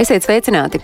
[0.00, 0.78] Esiet sveicināti!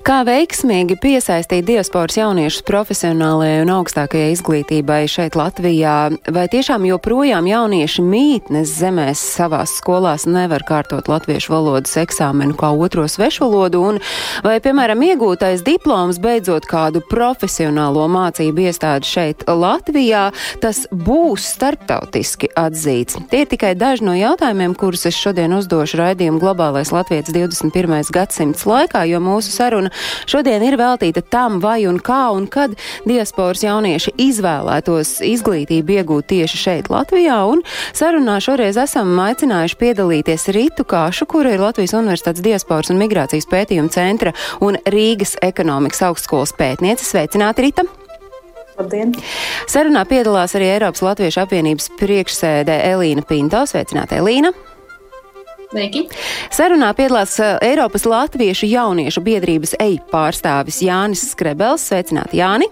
[0.00, 5.96] Kā veiksmīgi piesaistīt diasporas jauniešus profesionālajai un augstākajai izglītībai šeit Latvijā?
[6.32, 13.04] Vai tiešām joprojām jaunieši mītnes zemēs savās skolās nevar kārtot latviešu valodas eksāmenu kā otro
[13.12, 13.82] svešvalodu?
[13.90, 14.00] Un
[14.46, 20.30] vai, piemēram, iegūtais diploms beidzot kādu profesionālo mācību iestādi šeit Latvijā,
[20.64, 23.20] tas būs starptautiski atzīts?
[23.28, 28.08] Tie ir tikai daži no jautājumiem, kurus es šodien uzdošu raidījumu Globālais Latvijas 21.
[28.16, 29.92] gadsimts laikā, jo mūsu saruna
[30.30, 32.74] šodien ir veltīta tam, vai un kā un kad
[33.08, 37.38] diasporas jaunieši izvēlētos izglītību iegūt tieši šeit Latvijā.
[37.50, 37.64] Un
[37.96, 43.92] sarunā šoreiz esam aicinājuši piedalīties Ritu Kāšu, kura ir Latvijas Universitātes diasporas un migrācijas pētījuma
[43.92, 47.06] centra un Rīgas ekonomikas augstskolas pētniece.
[47.06, 47.86] Sveicināti, Rita!
[48.78, 49.12] Labdien!
[49.68, 53.66] Sarunā piedalās arī Eiropas Latviešu apvienības priekšsēdē Elīna Pinto.
[53.68, 54.54] Sveicināta, Elīna!
[55.72, 56.04] Sveiki!
[56.52, 61.86] Sarunā piedalās uh, Eiropas Latviešu jauniešu biedrības EI pārstāvis Jānis Skrebels.
[61.88, 62.68] Sveicināti, Jāni!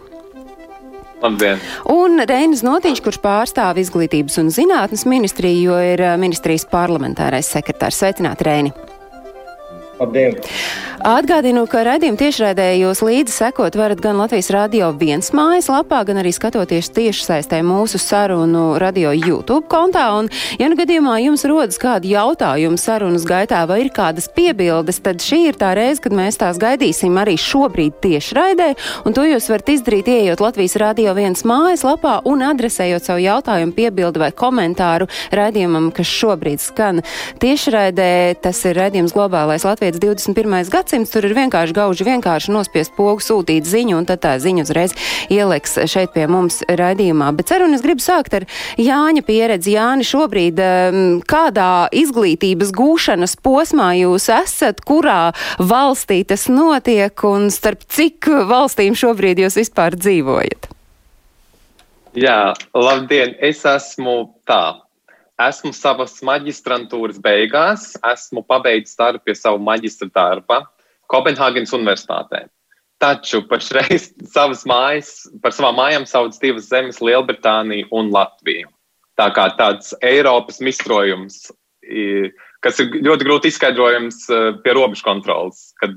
[1.20, 1.60] Labdien!
[1.88, 8.02] Un Reinis Notiņš, kurš pārstāv izglītības un zinātnes ministriju, jo ir uh, ministrijas parlamentārais sekretārs.
[8.04, 8.89] Sveicināti, Reini!
[10.00, 10.40] Labdien!
[11.00, 16.28] Atgādinu, ka raidījumu tiešraidē jūs līdzi sekot varat gan Latvijas radio viens mājaslapā, gan arī
[16.36, 20.02] skatoties tiešsaistē mūsu sarunu radio YouTube kontā.
[20.18, 20.28] Un,
[20.60, 25.38] ja nu gadījumā jums rodas kādi jautājumi sarunas gaitā vai ir kādas piebildes, tad šī
[25.50, 28.68] ir tā reize, kad mēs tās gaidīsim arī šobrīd tiešraidē.
[29.08, 34.20] Un to jūs varat izdarīt, ieejot Latvijas radio viens mājaslapā un adresējot savu jautājumu, piebildi
[34.20, 37.00] vai komentāru raidījumam, kas šobrīd skan
[37.40, 38.12] tiešraidē.
[38.44, 40.70] Tas ir raidījums Globālais Latvijas 21.
[40.70, 41.10] gadsimts.
[41.10, 44.94] Tur ir vienkārši gauži vienkārši nospiest pogu, sūtīt ziņu, un tad tā ziņa uzreiz
[45.32, 47.32] ieliks šeit pie mums raidījumā.
[47.36, 48.46] Bet ceru, un es gribu sākt ar
[48.80, 49.74] Jāņa pieredzi.
[49.74, 50.60] Jāni, šobrīd
[51.30, 59.42] kādā izglītības gūšanas posmā jūs esat, kurā valstī tas notiek, un starp cik valstīm šobrīd
[59.42, 60.70] jūs vispār dzīvojat?
[62.18, 63.36] Jā, labdien!
[63.38, 64.80] Es esmu tā.
[65.40, 70.64] Esmu savas maģistrantūras beigās, esmu pabeidzis darbu pie savu maģistra darba
[71.10, 72.44] Kopenhāgenes Universitātē.
[73.00, 78.68] Taču pašreiz savas mājas, par savām mājām sauc divas zemes- Lielbritānija un Latvija.
[79.16, 81.48] Tā kā tāds Eiropas mistrojums,
[82.64, 85.96] kas ir ļoti grūti izskaidrojams eh, pie robežu kontrolas, kad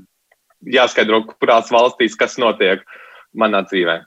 [0.64, 2.84] jāskaidro, kurās valstīs kas notiek
[3.36, 4.00] manā dzīvē.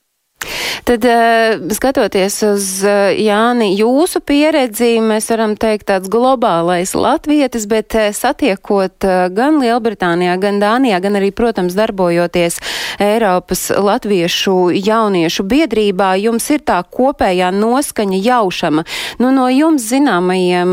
[0.87, 7.91] Tad, eh, skatoties uz eh, Jāni, jūsu pieredzi, mēs varam teikt tāds globālais latvietis, bet
[7.99, 9.03] eh, satiekot
[9.35, 12.61] gan Lielbritānijā, gan Dānijā, gan arī, protams, darbojoties
[13.03, 18.85] Eiropas latviešu jauniešu biedrībā, jums ir tā kopējā noskaņa jaušama.
[19.19, 20.71] Nu, no jums zināmajiem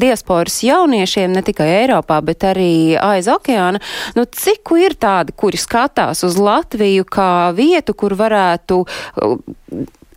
[0.00, 3.84] diasporas jauniešiem, ne tikai Eiropā, bet arī aiz okeāna,
[4.16, 8.80] nu, cik ir tādi, kuri skatās uz Latviju kā vietu, kur varētu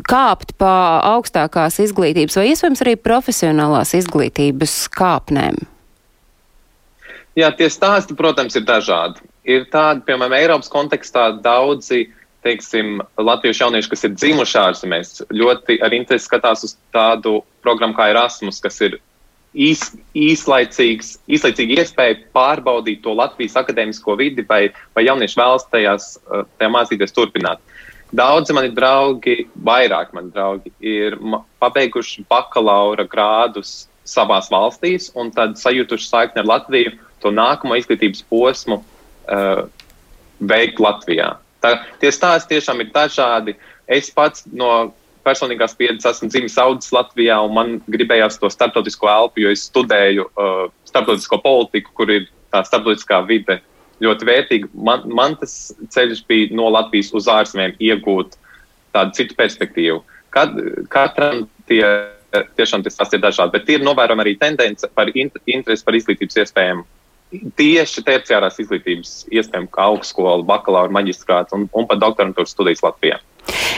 [0.10, 0.74] kāpt pa
[1.14, 5.62] augstākās izglītības vai iespējams arī profesionālās izglītības kāpnēm?
[7.40, 9.24] Jā, tie stāsti, protams, ir dažādi.
[9.50, 12.06] Ir tādi, piemēram, Eiropas kontekstā daudzi,
[12.46, 18.12] teiksim, latviešu jaunieši, kas ir dzimuši ārzemēs, ļoti ar interesi skatās uz tādu programmu kā
[18.12, 19.00] Erasmus, kas ir
[19.54, 19.88] īs,
[20.18, 26.10] īslaicīgs, īslaicīga iespēja pārbaudīt to Latvijas akadēmisko vidi, vai, vai jaunieši vēlas tajās,
[26.60, 27.64] tajā mācīties turpināt.
[28.14, 31.16] Daudzi mani draugi, vairāk mani draugi, ir
[31.62, 36.94] pabeiguši bakalaura grādus savās valstīs un tad sajutuši saikni ar Latviju,
[37.24, 39.64] to nākamo izglītības posmu uh,
[40.44, 41.32] veikt Latvijā.
[41.64, 43.56] Tā, tie stāsti tiešām ir dažādi.
[43.88, 44.94] Es pats no
[45.26, 50.30] personīgās pieredzes esmu dzimis audzis Latvijā, un man gribējās to starptautisko elpu, jo es studēju
[50.30, 53.62] uh, starptautisko politiku, kur ir tā starptautiskā vide
[54.04, 54.72] ļoti vērtīga.
[54.74, 58.38] Man, man tas ceļš bija no Latvijas uz ārzemēm iegūt
[58.94, 60.02] tādu citu perspektīvu.
[60.34, 60.58] Kad,
[60.94, 61.84] katram tie
[62.58, 66.84] tiešām tas ir dažādi, bet ir novērojama arī tendence par interesi par izglītības iespējām.
[67.58, 73.18] Tieši terciārās izglītības iespējām, kā augstskola, bakalaura, maģistrāts un, un pat doktorantūras studijas Latvijā.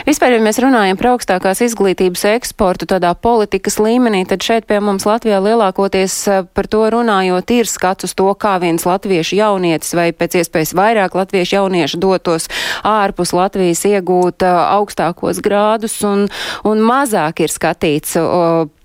[0.06, 5.06] Vispār, ja mēs runājam par augstākās izglītības eksportu tādā politikas līmenī, tad šeit pie mums
[5.08, 10.12] Latvijā lielākoties eh, par to runājot ir skats uz to, kā viens latviešu jaunietis vai
[10.14, 12.46] pēc iespējas vairāk latviešu jauniešu dotos
[12.86, 16.28] ārpus Latvijas iegūt eh, augstākos grādus un,
[16.62, 18.14] un mazāk ir skatīts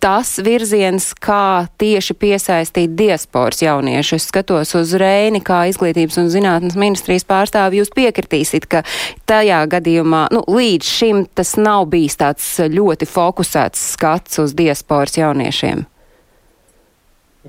[0.02, 4.18] tas virziens, kā tieši piesaistīt diasporas jauniešu.
[4.18, 8.82] Es skatos uz Reini, kā izglītības un zinātnes ministrijas pārstāvi, jūs piekritīsit, ka
[9.30, 15.84] tajā gadījumā, nu, līdz šim tas nav bijis tāds ļoti fokusēts skats uz diasporas jauniešiem.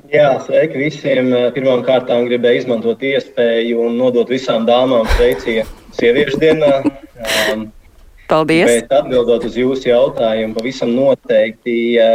[0.09, 1.29] Jā, sveiki visiem.
[1.53, 6.73] Pirmām kārtām gribēju izmantot iespēju un nodot visām dāmām sveicienu sieviešu dienā.
[7.53, 7.67] Um,
[8.33, 8.65] Paldies!
[8.65, 11.75] Bet atbildot uz jūsu jautājumu, pavisam noteikti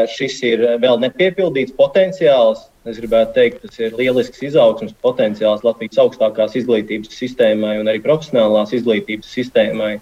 [0.09, 2.65] šis ir vēl nepiepildīts potenciāls.
[2.87, 8.73] Es gribētu teikt, tas ir lielisks izaugsmas potenciāls Latvijas augstākās izglītības sistēmai un arī profesionālās
[8.73, 9.97] izglītības sistēmai.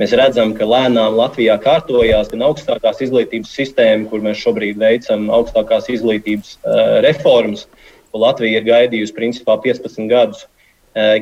[0.00, 5.90] Mēs redzam, ka lēnām Latvijā kārtojās gan augstākās izglītības sistēma, kur mēs šobrīd veicam augstākās
[5.92, 7.66] izglītības uh, reformas,
[8.12, 10.46] ko Latvija ir gaidījusi principā 15 gadus.
[10.46, 10.52] Uh,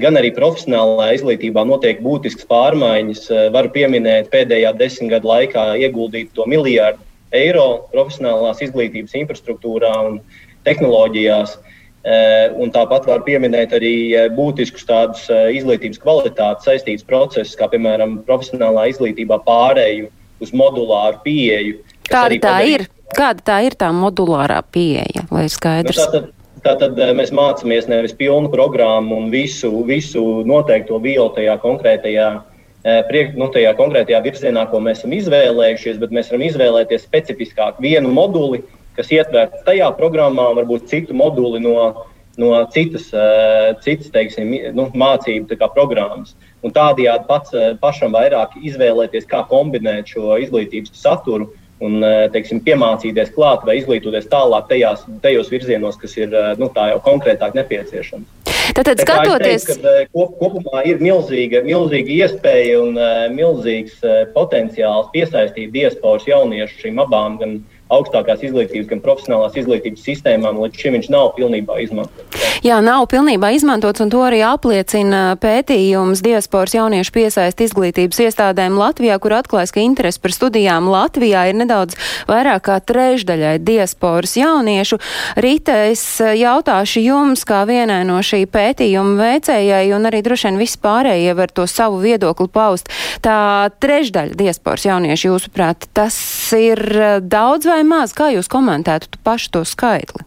[0.02, 3.24] gan arī profesionālā izglītībā notiek būtiskas pārmaiņas.
[3.30, 10.18] Eh, varu pieminēt pēdējā desmit gadu laikā ieguldīto miljardu eiro profesionālās izglītības infrastruktūrā un
[10.66, 11.54] tehnoloģijās.
[11.54, 13.94] Eh, un tāpat var pieminēt arī
[14.32, 20.08] būtiskus tādus izglītības kvalitātes saistītus procesus, kā piemēram profesionālā izglītībā pārēju
[20.40, 21.82] uz modulāru pieeju.
[22.08, 22.86] Kāda tā padarīt...
[22.86, 22.88] ir?
[23.10, 25.98] Kāda tā ir tā modulārā pieeja, lai skaidrs?
[25.98, 26.30] Nu, tātad,
[26.64, 33.00] Tātad eh, mēs mācāmies nevis pilnu programmu un visu, visu noteikto vielu tajā konkrētajā, eh,
[33.08, 38.12] priek, nu, tajā konkrētajā virzienā, ko mēs esam izvēlējušies, bet mēs varam izvēlēties specifiskāk vienu
[38.12, 38.60] moduli,
[39.00, 42.06] kas ietver tajā programmā varbūt citu moduli no,
[42.40, 46.36] no citas, eh, citas teiksim, nu, mācību programmas.
[46.62, 51.48] Un tādējādi pats pašam vairāk izvēlēties, kā kombinēt šo izglītības saturu
[51.84, 56.70] un eh, teiksim, piemācīties klāt vai izglītoties tālāk tajās, tajos virzienos, kas ir eh, nu,
[57.06, 58.28] konkrētāk nepieciešams.
[58.76, 63.00] Tātad, skatoties, ka, eh, kop, kopumā ir milzīga, milzīga iespēja un
[63.34, 63.98] milzīgs
[64.36, 67.60] potenciāls piesaistīt diasporas jauniešu šīm abām gan
[67.90, 70.60] augstākās izglītības, gan profesionālās izglītības sistēmām.
[70.64, 72.46] Līdz šim viņš nav pilnībā izmantots.
[72.60, 72.80] Jā.
[72.84, 79.38] nav pilnībā izmantots, un to arī apliecina pētījums diasporas jauniešu piesaist izglītības iestādēm Latvijā, kur
[79.38, 81.96] atklājas, ka interesi par studijām Latvijā ir nedaudz
[82.28, 85.00] vairāk kā trešdaļai diasporas jauniešu.
[85.40, 91.36] Rīta, es jautāšu jums, kā vienai no šī pētījuma veicējai, un arī droši vien vispārējie
[91.38, 92.92] var to savu viedokli paust.
[93.24, 96.16] Tā trešdaļa diasporas jauniešu, jūsuprāt, tas
[96.56, 96.80] ir
[97.24, 98.12] daudz vai vai maz?
[98.16, 100.24] Kā jūs komentētu pašu to skaitli?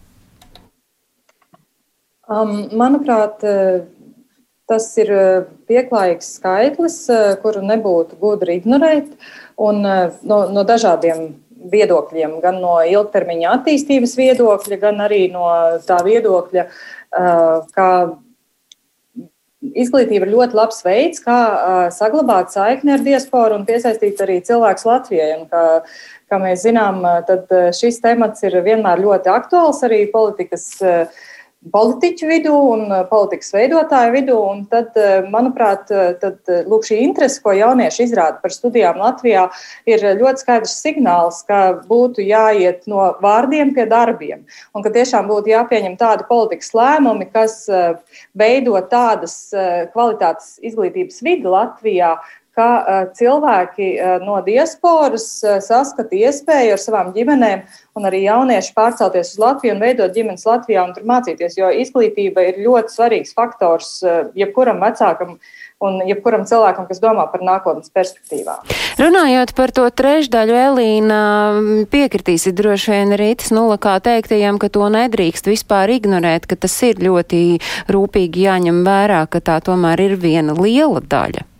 [2.23, 3.83] Um, manuprāt, eh,
[4.69, 9.11] tas ir eh, pieklājīgs skaitlis, eh, kuru nebūtu gudri ignorēt.
[9.59, 11.35] Un, no, no dažādiem
[11.69, 15.45] viedokļiem, gan no ilgtermiņa attīstības viedokļa, gan arī no
[15.85, 16.63] tā viedokļa,
[17.77, 17.88] ka
[19.61, 21.38] izglītība ir ļoti labs veids, kā
[21.94, 25.29] saglabāt saikni ar diasporu un piesaistīt arī cilvēkus Latvijai.
[25.38, 25.45] Un,
[26.33, 30.65] Kā mēs zinām, tad šis temats ir vienmēr ļoti aktuāls arī politikas
[31.71, 34.39] politiķu vidū un politikas veidotāju vidū.
[34.50, 34.97] Un tad,
[35.30, 35.94] manuprāt,
[36.24, 39.45] tad, lūk, šī interese, ko jaunieši izrāda par studijām Latvijā,
[39.85, 44.41] ir ļoti skaidrs signāls, ka būtu jāiet no vārdiem pie darbiem.
[44.74, 47.62] Un ka tiešām būtu jāpieņem tādi politikas lēmumi, kas
[48.33, 49.38] veido tādas
[49.94, 52.18] kvalitātes izglītības vidi Latvijā,
[52.53, 57.65] ka uh, cilvēki uh, no diasporas uh, saskata iespēju ar savām ģimenēm
[57.97, 62.45] un arī jaunieši pārcelties uz Latviju un veidot ģimenes Latvijā un tur mācīties, jo izglītība
[62.50, 64.00] ir ļoti svarīgs faktors
[64.38, 65.37] jebkuram vecākam
[65.83, 68.66] un jebkuram cilvēkam, kas domā par nākotnes perspektīvām.
[69.01, 71.21] Runājot par to trešdaļu, Elīna,
[71.92, 77.44] piekritīsi droši vien Rītas nulakā teiktajam, ka to nedrīkst vispār ignorēt, ka tas ir ļoti
[77.94, 81.53] rūpīgi jāņem vērā, ka tā tomēr ir viena liela daļa.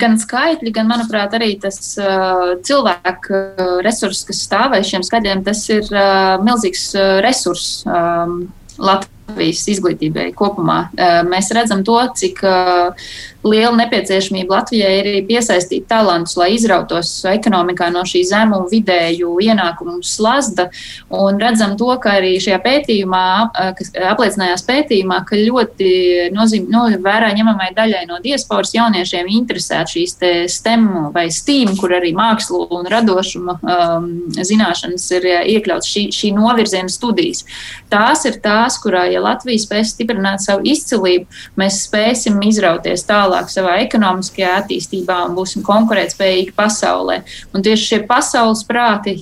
[0.00, 5.44] Gan skaitļi, gan, manuprāt, arī tas uh, cilvēku uh, resurss, kas stāv aiz šiem skaitļiem,
[5.46, 8.42] tas ir uh, milzīgs uh, resurss um,
[8.80, 9.16] Latvijā.
[9.30, 10.88] Latvijas izglītībai kopumā.
[11.28, 12.42] Mēs redzam to, cik
[13.46, 20.68] liela nepieciešamība Latvijai ir piesaistīt talantus, lai izrautos ekonomikā no šī zemu vidēju ienākumu slazda.
[21.14, 23.24] Un redzam to, ka arī šajā pētījumā,
[23.78, 25.92] kas apliecinājās pētījumā, ka ļoti
[26.36, 30.18] nozīm, no, vērā ņemamai daļai no diasporas jauniešiem interesē šīs
[30.52, 36.92] STEM vai STEAM, kur arī mākslu un radošuma um, zināšanas ir iekļauts šī, šī novirziena
[36.92, 37.46] studijas.
[37.90, 41.28] Tās ir tās, kurā jau ja Latvija spēs stiprināt savu izcilību,
[41.60, 47.20] mēs spēsim izrauties tālāk savā ekonomiskajā attīstībā un būsim konkurētspējīgi pasaulē.
[47.54, 49.18] Un tieši šie pasaules prāti,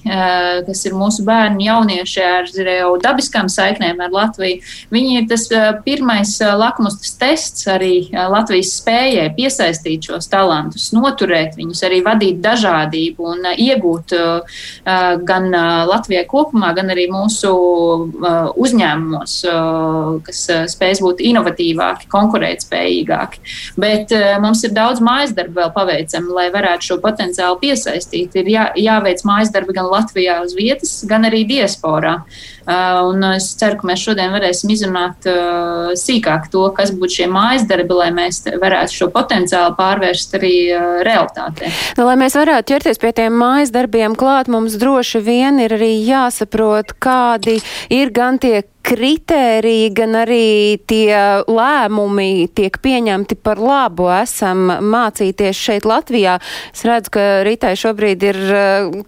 [0.67, 4.62] kas ir mūsu bērni, jaunieši ar jau dabiskām saiknēm ar Latviju,
[4.95, 5.49] viņi ir tas
[5.85, 13.50] pirmais lakmus tests arī Latvijas spējai piesaistīt šos talantus, noturēt viņus, arī vadīt dažādību un
[13.57, 14.14] iegūt
[15.28, 15.50] gan
[15.88, 17.52] Latvijai kopumā, gan arī mūsu
[18.59, 19.38] uzņēmumos,
[20.26, 20.42] kas
[20.73, 23.42] spēs būt inovatīvāki, konkurētspējīgāki.
[23.80, 28.37] Bet mums ir daudz mājas darbu vēl paveicami, lai varētu šo potenciālu piesaistīt.
[28.40, 32.18] Ir jā, jāveic mājas darbi gan Latvijā uz vietas, gan arī diasporā.
[32.68, 35.28] Un es ceru, ka mēs šodien varēsim izrunāt
[35.98, 40.54] sīkāk to, kas būtu šie mājas darbi, lai mēs varētu šo potenciālu pārvērst arī
[41.08, 41.72] realitātē.
[41.96, 45.94] Nu, lai mēs varētu ķerties pie tiem mājas darbiem klāt, mums droši vien ir arī
[46.04, 47.60] jāsaprot, kādi
[47.94, 51.12] ir gan tie kritēriji, gan arī tie
[51.44, 54.06] lēmumi tiek pieņemti par labu.
[54.14, 56.38] Esam mācīties šeit Latvijā.
[56.72, 58.38] Es redzu, ka Ritai šobrīd ir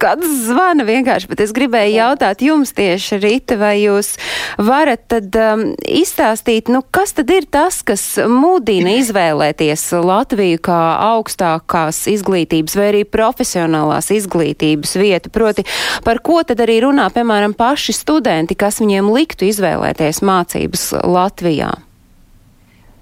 [0.01, 3.17] kāds zvana vienkārši, bet es gribēju jautāt jums tieši,
[3.51, 4.13] Rita, vai jūs
[4.61, 10.81] varat tad um, izstāstīt, nu, kas tad ir tas, kas mudina izvēlēties Latviju kā
[11.11, 15.33] augstākās izglītības vai arī profesionālās izglītības vietu?
[15.33, 15.67] Proti,
[16.05, 19.61] par ko tad arī runā, piemēram, paši studenti, kas viņiem liktu izvēlēties?
[19.61, 21.71] izvēlēties mācības Latvijā?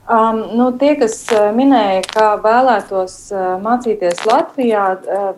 [0.09, 5.35] Um, nu, tie, kas uh, minēja, ka vēlētos uh, mācīties Latvijā, uh,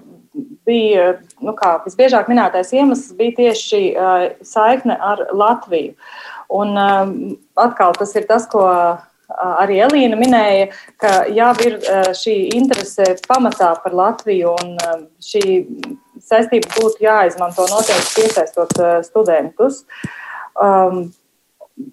[0.67, 5.95] bija nu, kā, visbiežāk minētais iemesls bija tieši uh, saikne ar Latviju.
[6.51, 7.13] Un, um,
[7.59, 9.03] atkal tas ir tas, ko uh,
[9.61, 11.77] arī Elīna minēja, ka jau ir
[12.19, 14.73] šī interese pamatā par Latviju, un
[15.23, 15.61] šī
[16.19, 18.75] saistība būtu jāizmanto noteikti piesaistot
[19.07, 19.85] studentus.
[20.59, 21.07] Um,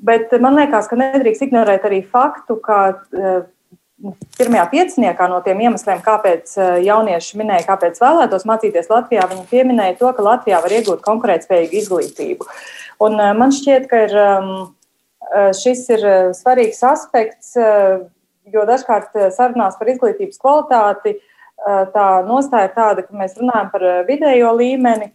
[0.04, 3.38] Bet man liekas, ka nedrīkst ignorēt arī faktu, ka eh,
[4.38, 9.98] pirmajā pieciniekā no tiem iemesliem, kāpēc eh, jaunieši minēja, kāpēc vēlētos mācīties Latvijā, viņi pieminēja
[10.00, 12.48] to, ka Latvijā var iegūt konkurētspējīgu izglītību.
[13.06, 14.52] Un eh, man šķiet, ka ir, ehm,
[15.58, 17.50] šis ir svarīgs aspekts,
[18.48, 21.18] jo dažkārt sarunās par izglītības kvalitāti
[21.92, 25.10] tā nostāja ir tāda, ka mēs runājam par vidējo līmeni,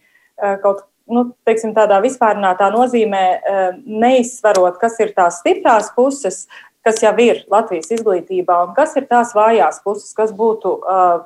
[0.62, 6.44] kaut nu, teiksim, tādā vispārinātā nozīmē eh, neizsverot, kas ir tās stiprās puses,
[6.84, 11.18] kas jau ir Latvijas izglītībā, un kas ir tās vājās puses, kas būtu eh,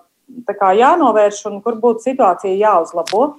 [0.55, 3.33] kā, jānovērš un kur būtu situācija jāuzlabo.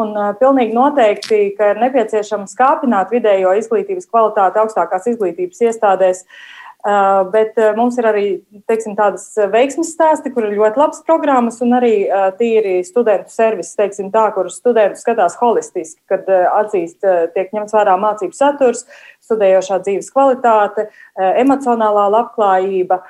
[0.00, 6.62] Un uh, pilnīgi noteikti, ka ir nepieciešams kāpināt vidējo izglītības kvalitāti augstākās izglītības iestādēs, uh,
[6.82, 8.22] Uh, bet uh, mums ir arī
[8.66, 13.76] teiksim, tādas veiksmes stāsti, kur ir ļoti labas programmas, un arī uh, tīri studentu servisi,
[13.78, 18.82] teiksim, tā, kur studenti skatās holistiski, kad atzīst, tiek ņemts vērā mācību saturs,
[19.22, 23.00] studējošā dzīves kvalitāte, emocionālā labklājība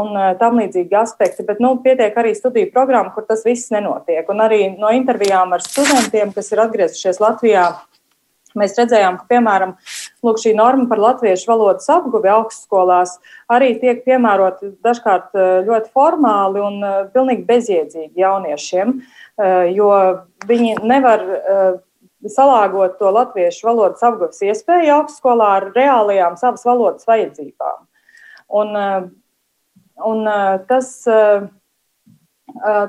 [0.00, 1.44] un tam līdzīgi aspekti.
[1.44, 4.24] Bet nu, pietiek arī studiju programma, kur tas viss nenotiek.
[4.32, 7.66] Un arī no intervijām ar studentiem, kas ir atgriezušies Latvijā
[8.58, 9.76] Mēs redzējām, ka, piemēram,
[10.26, 13.16] lūk, šī norma par latviešu valodas apguvi augstskolās
[13.52, 19.92] arī tiek piemērota dažkārt eh, ļoti formāli un eh, pilnīgi bezjēdzīgi jauniešiem, eh, jo
[20.50, 21.22] viņi nevar
[22.28, 27.86] salāgot to latviešu valodas apguves iespēju augstskolā ar reālajām savas valodas vajadzībām.
[28.60, 28.76] Un,
[30.10, 30.30] un
[30.68, 30.90] tas,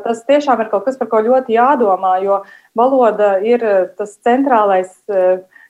[0.07, 2.41] tas tiešām ir kaut kas, par ko ļoti jādomā, jo
[2.75, 3.63] valoda ir
[3.99, 4.97] tas centrālais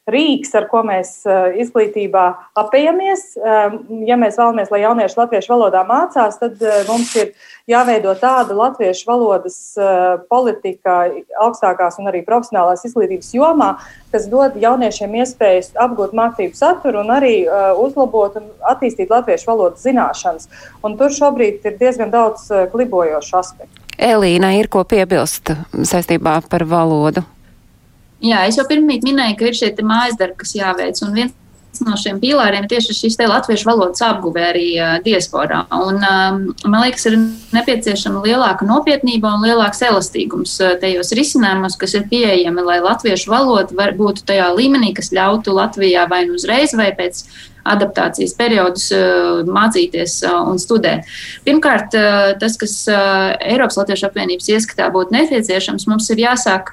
[0.10, 2.24] rīks, ar ko mēs eh, izglītībā
[2.58, 3.26] apējamies.
[3.38, 3.76] Eh,
[4.10, 7.34] ja mēs vēlamies, lai jaunieši latviešu valodā mācās, tad eh, mums ir
[7.70, 9.58] jāveido tāda latviešu valodas
[10.30, 10.96] politika
[11.40, 13.70] augstākās un arī profesionālās izglītības jomā,
[14.12, 17.36] kas dod jauniešiem iespējas apgūt mācību saturu un arī
[17.80, 20.50] uzlabot un attīstīt latviešu valodas zināšanas.
[20.84, 23.86] Un tur šobrīd ir diezgan daudz klibojošu aspektu.
[24.02, 27.24] Elīna ir ko piebilst saistībā par valodu.
[28.22, 31.00] Jā, es jau pirmīt minēju, ka ir šie mājas darbi, kas jāveic.
[31.06, 31.38] Un viens
[31.86, 35.64] no šiem pīlāriem ir tieši šis latviešu valodas apguvē arī uh, diasporā.
[35.74, 37.18] Un, um, man liekas, ir
[37.56, 43.78] nepieciešama lielāka nopietnība un lielāks elastīgums uh, tajos risinājumos, kas ir pieejami, lai latviešu valoda
[43.78, 47.24] var, būtu tajā līmenī, kas ļautu Latvijā vai nu uzreiz vai pēc
[47.68, 51.08] adaptācijas periodus eh, mācīties eh, un studēt.
[51.46, 56.72] Pirmkārt, eh, tas, kas Eiropas Latviešu apvienības ieskatā būtu nepieciešams, mums ir jāsāk,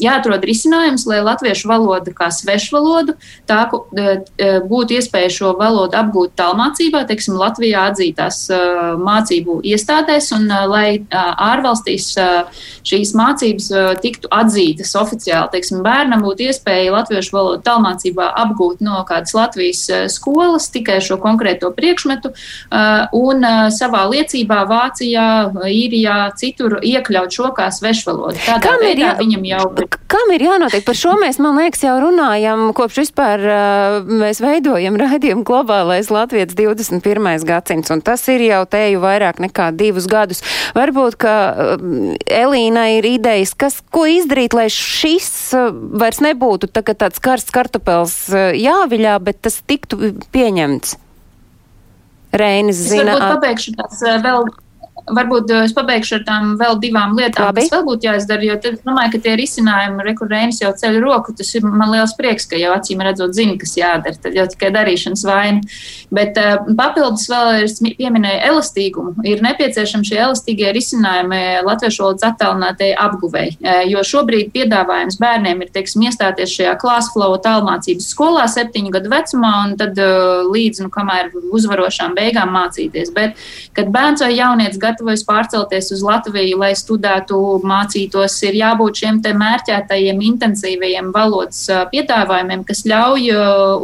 [0.00, 3.14] jāatrod risinājums, lai latviešu valoda kā svešvalodu
[3.48, 3.60] tā
[4.68, 8.44] būtu iespēja šo valodu apgūt tālmācībā, teiksim, Latvijā atzītās
[9.00, 12.10] mācību iestādēs, un lai ārvalstīs
[12.86, 13.70] šīs mācības
[14.02, 15.52] tiktu atzītas oficiāli.
[15.54, 21.18] Teiksim, bērnam būtu iespēja latviešu valodu tālmācībā apgūt no kādas Latvijas skolas skolas tikai šo
[21.20, 22.32] konkrēto priekšmetu
[23.20, 25.28] un savā liecībā Vācijā,
[25.68, 28.40] Īrijā, citur iekļaut šo kā svešvalodu.
[28.46, 29.64] Tādā kam veidā jā, viņam jau.
[30.14, 30.84] Kam ir jānotiek?
[30.86, 33.44] Par šo mēs, man liekas, jau runājam, kopš vispār
[34.08, 37.44] mēs veidojam raidījumu globālais Latvijas 21.
[37.44, 40.40] gadsimts, un tas ir jau teju vairāk nekā divus gadus.
[40.76, 41.34] Varbūt, ka
[42.24, 45.28] Elīna ir idejas, kas, ko izdarīt, lai šis
[46.00, 50.98] vairs nebūtu tā, tāds karsts kartupels jāviļā, bet tas tiktu pieņemts.
[52.34, 53.14] Reinis zina.
[53.14, 54.48] Es varbūt pabeigšu tās vēl
[54.94, 57.64] Varbūt eh, es pabeigšu ar tām vēl divām lietām, Labi.
[57.64, 61.50] kas vēl būtu jāizdara, jo tad domāju, ka tie risinājumi, rekurēnis jau ceļ roku, tas
[61.58, 65.24] ir man liels prieks, ka jau acīm redzot zina, kas jādara, tad jau tikai darīšanas
[65.26, 65.74] vaina.
[66.14, 69.16] Bet uh, papildus vēl es pieminēju elastīgumu.
[69.26, 75.72] Ir nepieciešami šie elastīgie risinājumi latviešu valodas attālinātajai apguvēji, uh, jo šobrīd piedāvājums bērniem ir,
[75.74, 81.34] teiksim, iestāties šajā klāsflow tālmācības skolā septiņu gadu vecumā un tad uh, līdz, nu, kamēr
[81.34, 83.12] uzvarošām beigām mācīties.
[83.16, 83.36] Bet,
[83.74, 89.32] kad bērns vai jaunietis gatavojas pārcelties uz Latviju, lai studētu, mācītos, ir jābūt šiem te
[89.36, 93.30] mērķētajiem, intensīvajiem valodas piedāvājumiem, kas ļauj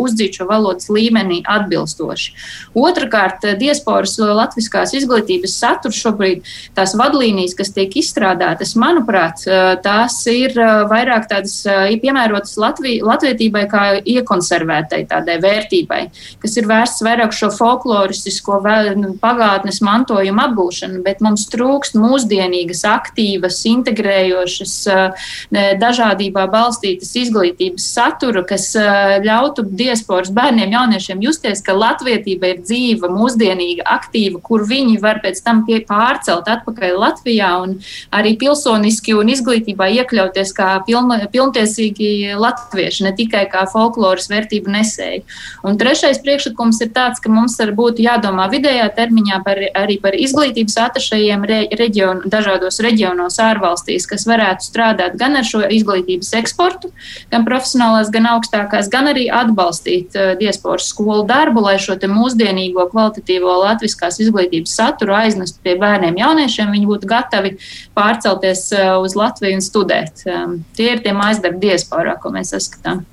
[0.04, 2.34] uzdzīt šo valodas līmeni atbilstoši.
[2.78, 9.44] Otrakārt, diasporas latviskās izglītības saturs šobrīd, tās vadlīnijas, kas tiek izstrādātas, manuprāt,
[9.84, 10.54] tās ir
[10.90, 11.56] vairāk tādas
[12.02, 16.02] piemērotas Latvij, latvietībai kā iekonservētai tādai vērtībai,
[16.42, 18.60] kas ir vērsts vairāk šo folkloristisko
[18.98, 28.42] nu, pagātnes mantojumu apgūšanu bet mums trūkst mūsdienīgas, aktīvas, integrējošas, eh, dažādībā balstītas izglītības satura,
[28.46, 34.98] kas eh, ļautu diasporas bērniem, jauniešiem justies, ka latvietība ir dzīva, mūsdienīga, aktīva, kur viņi
[35.00, 37.76] var pēc tam pārcelt atpakaļ Latvijā un
[38.14, 45.22] arī pilsoniski un izglītībā iekļauties kā piln, pilntiesīgi latvieši, ne tikai kā folkloras vērtību nesēji.
[45.66, 50.76] Un trešais priekšlikums ir tāds, ka mums būtu jādomā vidējā termiņā par, arī par izglītības
[50.80, 56.90] atašajiem re, reģion, dažādos reģionos ārvalstīs, kas varētu strādāt gan ar šo izglītības eksportu,
[57.32, 63.60] gan profesionālās, gan augstākās, gan arī atbalstīt uh, diasporas skolu darbu, lai šo mūsdienīgo kvalitatīvo
[63.64, 67.56] latviskās izglītības saturu aiznestu pie bērniem, jauniešiem, viņi būtu gatavi
[67.96, 70.24] pārcelties uh, uz Latviju un studēt.
[70.26, 73.04] Um, tie ir tie mājasdarbi diasporā, ko mēs saskatām.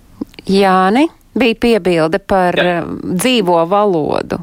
[0.47, 1.07] Jāni,
[1.37, 2.81] bija piebilde par Jā.
[3.03, 4.39] dzīvo valodu.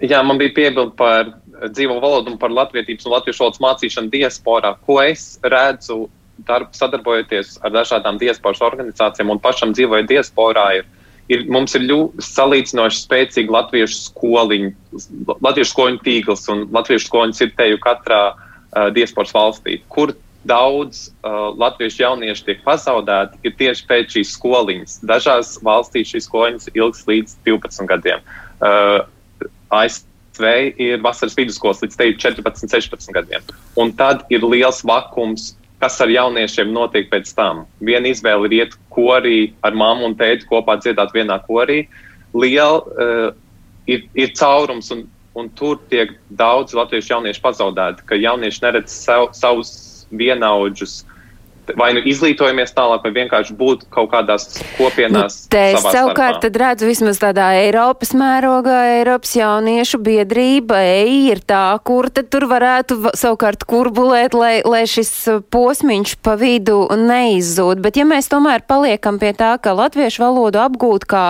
[0.00, 1.34] Jā, man bija piebilde par
[1.68, 6.06] dzīvo valodu un par latvietības un latviešu valodas mācīšanu diasporā, ko es redzu,
[6.48, 10.88] darb, sadarbojoties ar dažādām diasporas organizācijām un pašam dzīvoju diasporā, ir,
[11.32, 14.72] ir mums ir ļoti salīdzinoši spēcīgi latviešu skoliņu,
[15.36, 20.14] latviešu skoliņu tīkls un latviešu skoliņu ir teju katrā uh, diasporas valstī, kur
[20.48, 25.00] daudz uh, latviešu jauniešu tiek pazaudēti, ir tieši pēc šīs skoliņas.
[25.08, 28.24] Dažās valstīs šīs skoliņas ilgs līdz 12 gadiem.
[28.60, 29.02] Uh,
[29.70, 30.09] ASV
[30.40, 33.42] ASV ir vasaras vidusskolas līdz 14, 16 gadiem.
[33.76, 37.66] Un tad ir liels vakums, kas ar jauniešiem notiek pēc tam.
[37.80, 41.86] Viena izvēle ir iet korī ar mammu un tēti kopā dziedāt vienā korī.
[42.34, 43.30] Liela uh,
[43.86, 49.30] ir, ir caurums, un, un tur tiek daudz latviešu jauniešu pazaudēti, ka jaunieši neredz sav,
[49.32, 51.04] savus vienaudžus
[51.78, 55.44] vai nu izglītojamies tālāk, vai vienkārši būt kaut kādās kopienās.
[55.44, 61.42] Nu, te es savukārt tad redzu vismaz tādā Eiropas mērogā, Eiropas jauniešu biedrība, EI ir
[61.46, 65.12] tā, kur tad tur varētu savukārt kurbulēt, lai, lai šis
[65.52, 67.82] posmiņš pa vidu neizzūd.
[67.84, 71.24] Bet ja mēs tomēr paliekam pie tā, ka latviešu valodu apgūt kā,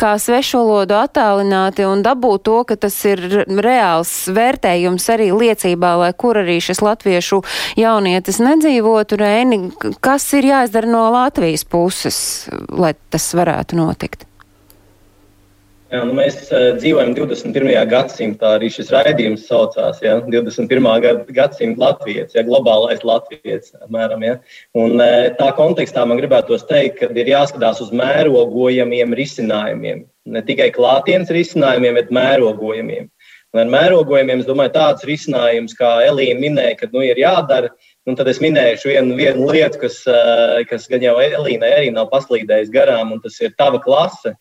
[0.00, 6.12] kā svešu valodu attālināti un dabūt to, ka tas ir reāls vērtējums arī liecībā, lai
[6.16, 7.42] kur arī šis latviešu
[7.80, 9.60] jaunietis nedzīvotu, Reini,
[10.04, 12.18] kas ir jāizdara no Latvijas puses,
[12.70, 14.26] lai tas varētu notikt?
[15.90, 17.66] Jā, nu mēs uh, dzīvojam 21.
[17.90, 20.86] gadsimtā, arī šis raidījums saucās ja, 21.
[21.34, 23.72] gadsimta Latvijas, ja, globālais Latvijas.
[23.82, 24.36] Apmēram, ja.
[24.78, 30.04] Un, uh, tā kontekstā man gribētos teikt, ka ir jāskatās uz mērogojamiem risinājumiem.
[30.30, 33.10] Ne tikai klātienes risinājumiem, bet mērogojamiem.
[33.50, 37.72] Un ar mērogojumiem es domāju tāds risinājums, kā Elīna minēja, ka nu, ir jādara.
[38.08, 42.08] Un tad es minēšu vienu, vienu lietu, kas, eh, kas gan jau Elīnai arī nav
[42.08, 44.32] paslīdējis garām, un tas ir tava klase.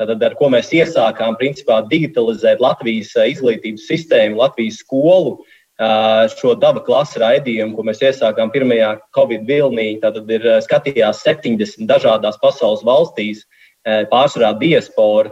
[0.00, 5.38] Tātad, ar ko mēs iesākām, principā, digitalizēt Latvijas eh, izglītības sistēmu, Latvijas skolu,
[5.78, 10.00] eh, šo daba klases raidījumu, ko mēs iesākām pirmajā Covid vilnī.
[10.02, 13.46] Tātad ir skatījās 70 dažādās pasaules valstīs,
[13.84, 15.30] pārsvarā diaspora.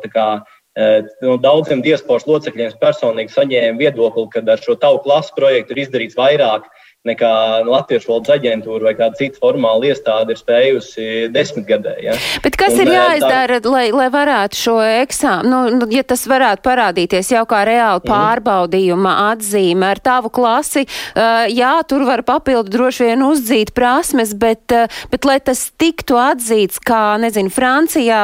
[1.22, 6.16] No daudziem diasporas locekļiem personīgi saņēmu viedokli, ka ar šo tavu klases projektu ir izdarīts
[6.16, 6.68] vairāk
[7.08, 7.30] nekā
[7.66, 11.96] Latvijas valodas aģentūra vai kāda cita formāla iestāde ir spējusi desmitgadē.
[12.04, 12.14] Ja?
[12.44, 13.72] Bet kas un, ir jāizdara, tā...
[13.72, 18.12] lai, lai varētu šo eksāmenu, nu, nu, ja tas varētu parādīties jau kā reāli mm.
[18.12, 24.62] pārbaudījuma atzīme ar tavu klasi, uh, jā, tur var papildu droši vien uzdzīt prasmes, bet,
[24.70, 28.22] uh, bet lai tas tiktu atzīts, kā, nezinu, Francijā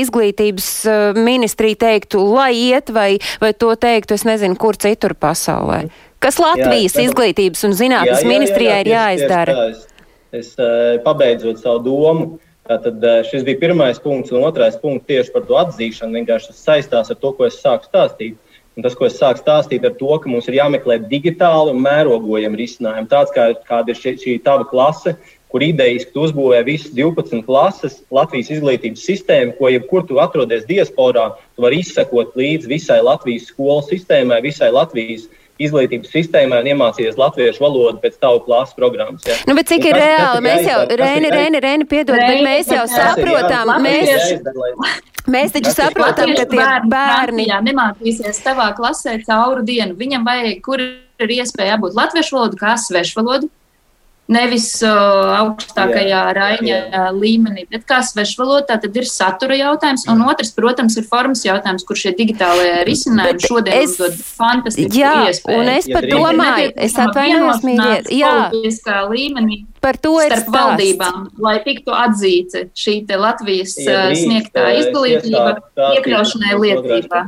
[0.00, 0.70] izglītības
[1.20, 3.10] ministrija teiktu, lai iet, vai,
[3.44, 5.84] vai to teiktu, es nezinu, kur citur pasaulē.
[5.84, 6.06] Mm.
[6.20, 9.56] Kas Latvijas jā, izglītības un zinātnes ministrijai ir jāizdara?
[9.70, 9.86] Es,
[10.36, 12.26] es, es pabeidzot savu domu,
[12.68, 16.18] tad šis bija pirmais punkts, un otrais punkts tieši par to atzīšanu.
[16.20, 18.36] Vienkārši tas saistās ar to, ko es sāku stāstīt.
[18.78, 22.60] Un tas, ko es sāku stāstīt, ir to, ka mums ir jāmeklē digitāli un mērogojami
[22.60, 23.10] risinājumi.
[23.10, 25.16] Tāds kā, kāda ir šī, šī tava klase,
[25.50, 31.32] kur idejiski tu uzbūvē visas 12 klases Latvijas izglītības sistēmu, ko jebkur tu atrodies diasporā,
[31.56, 35.26] tu vari izsekot līdzi visai Latvijas skolu sistēmai, visai Latvijas
[35.60, 39.26] izglītības sistēmā un iemācīties latviešu valodu pēc tavu klases programmas.
[39.28, 39.36] Ja?
[39.48, 40.42] Nu, bet cik ir reāli?
[40.46, 44.36] Mēs jau, Reini, Reini, Reini, piedod, bet mēs jau saprotam, mēs.
[45.30, 49.94] Mēs taču saprotam, ka tie bērni nemācīsies tavā klasē cauru dienu.
[49.98, 53.50] Viņam vajag, kur ir iespēja būt latviešu valodu, kā svešu valodu,
[54.30, 54.90] nevis uh,
[55.40, 57.04] augstākajā jā, raiņa jā.
[57.16, 61.98] līmenī, bet kā svešvalodā, tad ir satura jautājums, un otrs, protams, ir formas jautājums, kur
[61.98, 65.62] šie digitālie risinājumi šodien es, dod fantastisku jā, iespēju.
[65.64, 68.34] Un es pat domāju, es atvainojos, mīļie, jā.
[69.10, 69.64] līmenī.
[69.80, 70.56] Par to ir starp stāst.
[70.56, 75.54] valdībām, lai tiktu atzīta šī Latvijas ja drīz, sniegtā izglītība
[75.96, 77.22] iekļaušanai lietībā.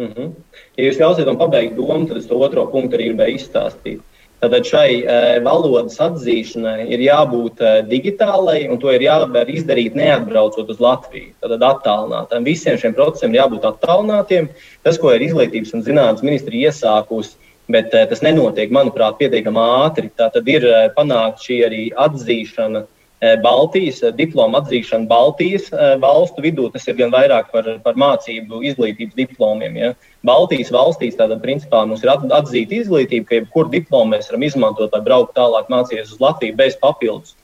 [0.00, 0.30] -hmm.
[0.76, 4.00] Ja jūs ļausiet man pabeigt domu, tad es to otro punktu arī gribēju izstāstīt.
[4.40, 10.70] Tātad šai uh, valodas atzīšanai ir jābūt uh, digitālai, un to ir jāvar izdarīt neatbraucot
[10.72, 11.34] uz Latviju.
[11.44, 12.46] Tātad attālinātām.
[12.48, 14.48] Visiem šiem procesiem ir jābūt attālinātiem.
[14.86, 17.36] Tas, ko ir izglītības un zinātnes ministrija iesākusi,
[17.68, 20.08] bet uh, tas nenotiek, manuprāt, pietiekami ātri.
[20.16, 26.40] Tātad ir uh, panākt šī arī atzīšana Eh, Baltijas eh, diplomu atzīšana Baltijas eh, valstu
[26.44, 26.70] vidū.
[26.72, 29.76] Tas ir gan vairāk par, par mācību, izglītības diplomiem.
[29.76, 29.90] Ja.
[30.24, 35.04] Baltijas valstīs tātad principā mums ir atzīta izglītība, ka jebkuru diplomu mēs varam izmantot, lai
[35.04, 37.36] brauktu tālāk mācīties uz Latviju bez papildus.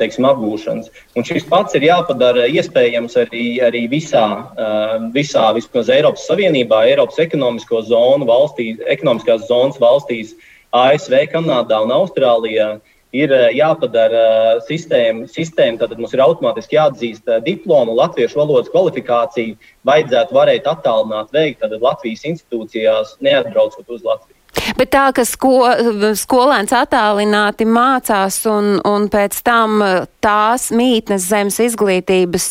[0.00, 0.86] Teiksim, apgūšanas.
[1.20, 4.22] Un šis pats ir jāpadara iespējams arī, arī visā,
[5.12, 10.32] visā vismaz Eiropas Savienībā, Eiropas ekonomisko zonu valstīs, ekonomiskās zonas valstīs,
[10.72, 12.70] ASV, Kanādā un Austrālijā.
[12.78, 18.40] Uh, ir eh, jāpadara eh, sistēma, sistēma tad mums ir automātiski jāatzīst eh, diplomu, latviešu
[18.40, 19.56] valodas kvalifikāciju,
[19.88, 24.39] vajadzētu varēt attālināt veikt Latvijas institūcijās, neatbraucot uz Latviju.
[24.78, 25.54] Bet tā, ka sko,
[26.18, 29.82] skolēns attālināti mācās un, un pēc tam
[30.24, 32.46] tās mītnes zemes izglītības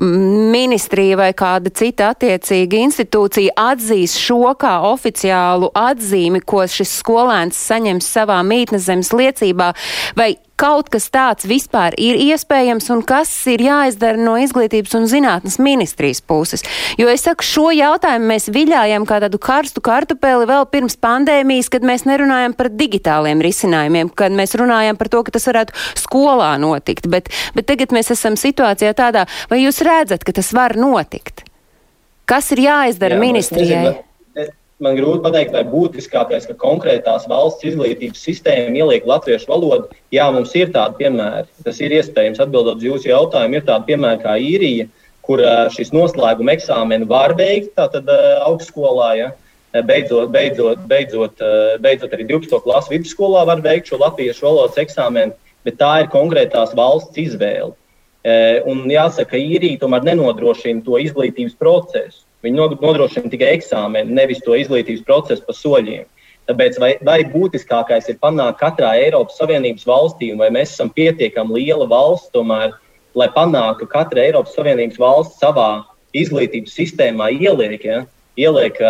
[0.00, 8.12] ministrija vai kāda cita attiecīga institūcija atzīs šo kā oficiālu atzīmi, ko šis skolēns saņems
[8.18, 9.72] savā mītnes zemes liecībā,
[10.18, 15.56] vai kaut kas tāds vispār ir iespējams un kas ir jāizdara no izglītības un zinātnes
[15.62, 16.64] ministrijas puses.
[17.00, 21.86] Jo es saku, šo jautājumu mēs viļājam kā tādu karstu kartupeli vēl pirms pandēmijas, kad
[21.86, 27.08] mēs nerunājam par digitāliem risinājumiem, kad mēs runājam par to, ka tas varētu skolā notikt.
[27.10, 31.46] Bet, bet tagad mēs esam situācijā tādā, vai jūs redzat, ka tas var notikt?
[32.28, 34.09] Kas ir jāizdara Jā, ministrijai?
[34.80, 39.90] Man grūti pateikt, vai būtiskākais, ka konkrētās valsts izglītības sistēma ieliek latviešu valodu.
[40.14, 41.44] Jā, mums ir tādi piemēri.
[41.66, 43.58] Tas ir iespējams atbildot uz jūsu jautājumu.
[43.58, 44.86] Ir tādi piemēri kā īrija,
[45.26, 45.42] kur
[45.74, 48.08] šis noslēguma eksāmeni var veikt tātad,
[48.46, 49.10] augstskolā.
[49.18, 49.28] Ja?
[49.84, 51.44] Beidzot, beidzot, beidzot,
[51.84, 52.62] beidzot arī 12.
[52.64, 55.36] klases vidusskolā var veikt šo latviešu valodas eksāmenu,
[55.68, 57.76] bet tā ir konkrētās valsts izvēle.
[58.64, 62.24] Un jāsaka, īrija tomēr nenodrošina to izglītības procesu.
[62.44, 66.06] Viņi nodrošina tikai eksāmenu, nevis to izglītības procesu pa soļiem.
[66.48, 71.86] Tāpēc vai, vai būtiskākais ir panākt katrā Eiropas Savienības valstī, vai mēs esam pietiekami liela
[71.90, 72.72] valsts, tomēr,
[73.14, 75.84] lai panāktu, ka katra Eiropas Savienības valsts savā
[76.16, 78.00] izglītības sistēmā ieliek, ja,
[78.40, 78.80] ieliek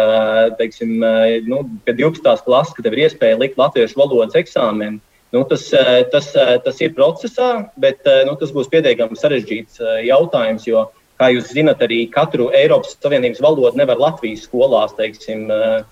[0.61, 1.03] teiksim,
[1.51, 2.47] nu, pie 12.
[2.47, 5.03] klases, kad ir iespēja likt latviešu valodas eksāmenu.
[5.31, 5.69] Nu, tas,
[6.11, 6.33] tas,
[6.65, 10.89] tas ir procesā, bet nu, tas būs pietiekami sarežģīts jautājums, jo
[11.21, 15.83] Kā jūs zinat, arī katru Eiropas Savienības valodu nevar Latvijas skolās teiksim, eh,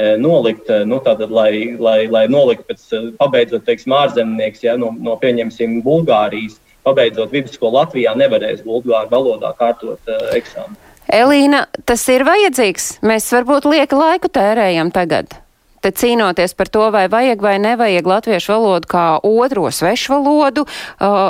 [0.00, 4.94] eh, nolikt, eh, nu, tātad, lai, lai, lai nolikt pēc pabeidzot, teiksim, ārzemnieks, ja, no,
[4.96, 10.78] no pieņemsim Bulgārijas, pabeidzot vidusskolu Latvijā, nevarēs bulgāru valodā kārtot uh, eksāmenu.
[11.12, 13.00] Elīna, tas ir vajadzīgs.
[13.04, 15.34] Mēs varbūt lieka laiku tērējam tagad.
[15.80, 21.20] Te cīnoties par to, vai vajag vai nevajag latviešu valodu kā otro svešu valodu, uh,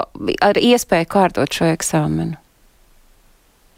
[0.42, 2.39] ar iespēju kārtot šo eksāmenu.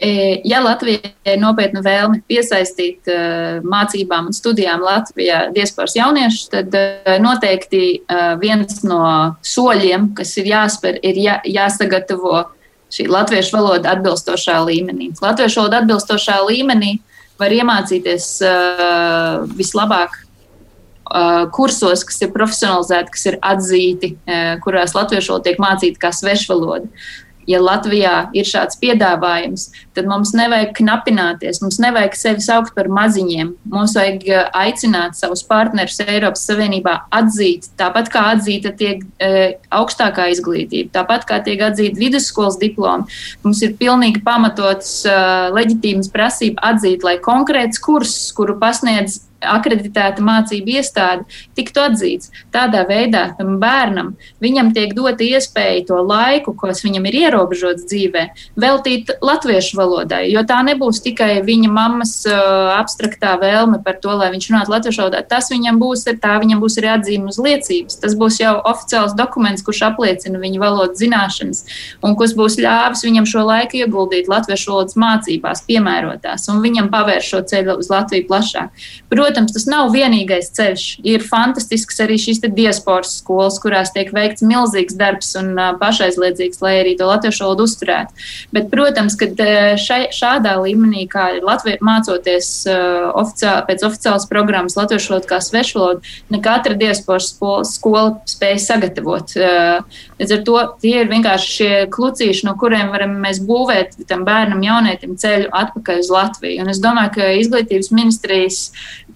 [0.03, 7.13] Ja Latvijai ir nopietna vēlme piesaistīt uh, mācībām un studijām Latvijā diasporas jauniešus, tad uh,
[7.23, 8.03] noteikti
[8.43, 9.05] viens no
[9.47, 12.43] soļiem, kas ir jāspēr, ir jā, jāsagatavo
[12.93, 15.13] šī latviešu valoda atbilstošā līmenī.
[15.23, 16.97] Latviešu valoda atbilstošā līmenī
[17.41, 18.27] var iemācīties
[19.57, 20.19] vislabāk
[21.55, 24.13] kursos, kas ir profesionalizēti, kas ir atzīti,
[24.65, 26.89] kurās latviešu valoda tiek mācīta kā svešvaloda
[27.49, 33.55] ja Latvijā ir šāds piedāvājums, tad mums nevajag knapināties, mums nevajag sevi saukt par maziņiem.
[33.73, 39.31] Mums vajag eh, aicināt savus partnerus Eiropas Savienībā atzīt, tāpat kā atzīta tiek e,
[39.75, 43.07] augstākā izglītība, tāpat kā tiek atzīta vidusskolas diploma.
[43.45, 45.17] Mums ir pilnīgi pamatots e,
[45.57, 51.27] leģitīmas prasība atzīt, lai konkrēts kurs, kuru pasniedz akreditēta mācību iestāde
[51.57, 52.33] tiktu atzīts.
[52.55, 58.25] Tādā veidā tam bērnam viņam tiek dota iespēja to laiku, kas viņam ir ierobežots dzīvē,
[58.61, 64.31] veltīt latviešu valodai, jo tā nebūs tikai viņa mammas uh, abstraktā vēlme par to, lai
[64.35, 65.23] viņš runātu latviešu valodā.
[65.29, 67.99] Tas viņam būs, tā viņam būs arī atzīme uz liecības.
[68.03, 71.65] Tas būs jau oficiāls dokuments, kurš apliecina viņa valodas zināšanas
[72.03, 77.31] un kas būs ļāvis viņam šo laiku ieguldīt latviešu valodas mācībās, piemērotās, un viņam pavērš
[77.33, 78.85] šo ceļu uz Latviju plašāk.
[79.13, 80.83] Protams, Protams, tas nav vienīgais ceļš.
[81.09, 86.93] Ir fantastisks arī šīs diasporas skolas, kurās tiek veikts milzīgs darbs un pašaizliedzīgs, lai arī
[86.99, 88.13] to latviešu valodu uzturētu.
[88.53, 89.31] Bet, protams, ka
[89.81, 96.43] šādā līmenī, kā Latvija mācoties oficiāli, pēc oficiālas programmas latviešu valodu kā svešu valodu, ne
[96.45, 99.33] katra diasporas skola, skola spēja sagatavot.
[100.21, 104.61] Līdz ar to tie ir vienkārši šie klucīši, no kuriem varam mēs būvēt tam bērnam,
[104.69, 106.67] jaunietim ceļu atpakaļ uz Latviju.
[106.67, 108.61] Un es domāju, ka izglītības ministrijas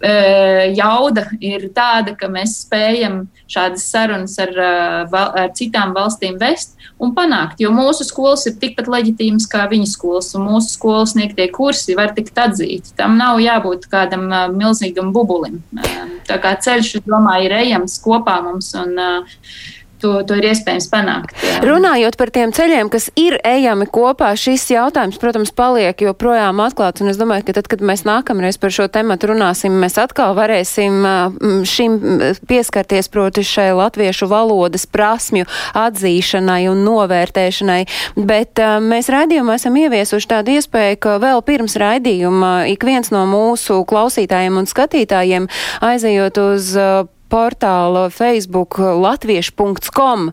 [0.01, 4.53] jauda ir tāda, ka mēs spējam šādas sarunas ar,
[5.09, 10.33] ar citām valstīm vest un panākt, jo mūsu skolas ir tikpat leģitīmas kā viņu skolas,
[10.37, 12.95] un mūsu skolas sniegtie kursi var tikt atzīti.
[12.99, 15.61] Tam nav jābūt kādam milzīgam bubulim.
[16.27, 18.73] Tā kā ceļš, domāju, ir ejams kopā mums.
[18.81, 18.97] Un,
[20.03, 21.35] to, to ir iespējams panākt.
[21.41, 21.61] Jā.
[21.67, 27.03] Runājot par tiem ceļiem, kas ir ejami kopā, šis jautājums, protams, paliek joprojām atklāts.
[27.05, 31.01] Un es domāju, ka tad, kad mēs nākamreiz par šo tematu runāsim, mēs atkal varēsim
[31.67, 31.99] šim
[32.49, 37.81] pieskarties, proti, šai latviešu valodas prasmju atzīšanai un novērtēšanai.
[38.29, 43.83] Bet mēs raidījumā esam ieviesuši tādu iespēju, ka vēl pirms raidījuma ik viens no mūsu
[43.89, 45.51] klausītājiem un skatītājiem
[45.87, 46.73] aizejot uz
[47.31, 50.31] portāla Facebook latviešu.com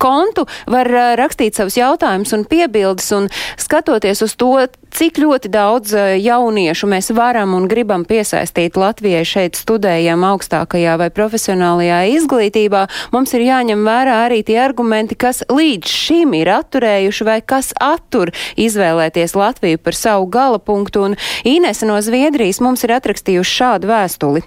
[0.00, 3.28] kontu var uh, rakstīt savus jautājumus un piebildes un
[3.60, 4.52] skatoties uz to,
[4.94, 11.10] cik ļoti daudz uh, jauniešu mēs varam un gribam piesaistīt Latvijai šeit studējam augstākajā vai
[11.14, 17.40] profesionālajā izglītībā, mums ir jāņem vērā arī tie argumenti, kas līdz šim ir atturējuši vai
[17.40, 21.10] kas attur izvēlēties Latviju par savu gala punktu.
[21.10, 24.46] Un Inese no Zviedrijas mums ir atrakstījuši šādu vēstuli.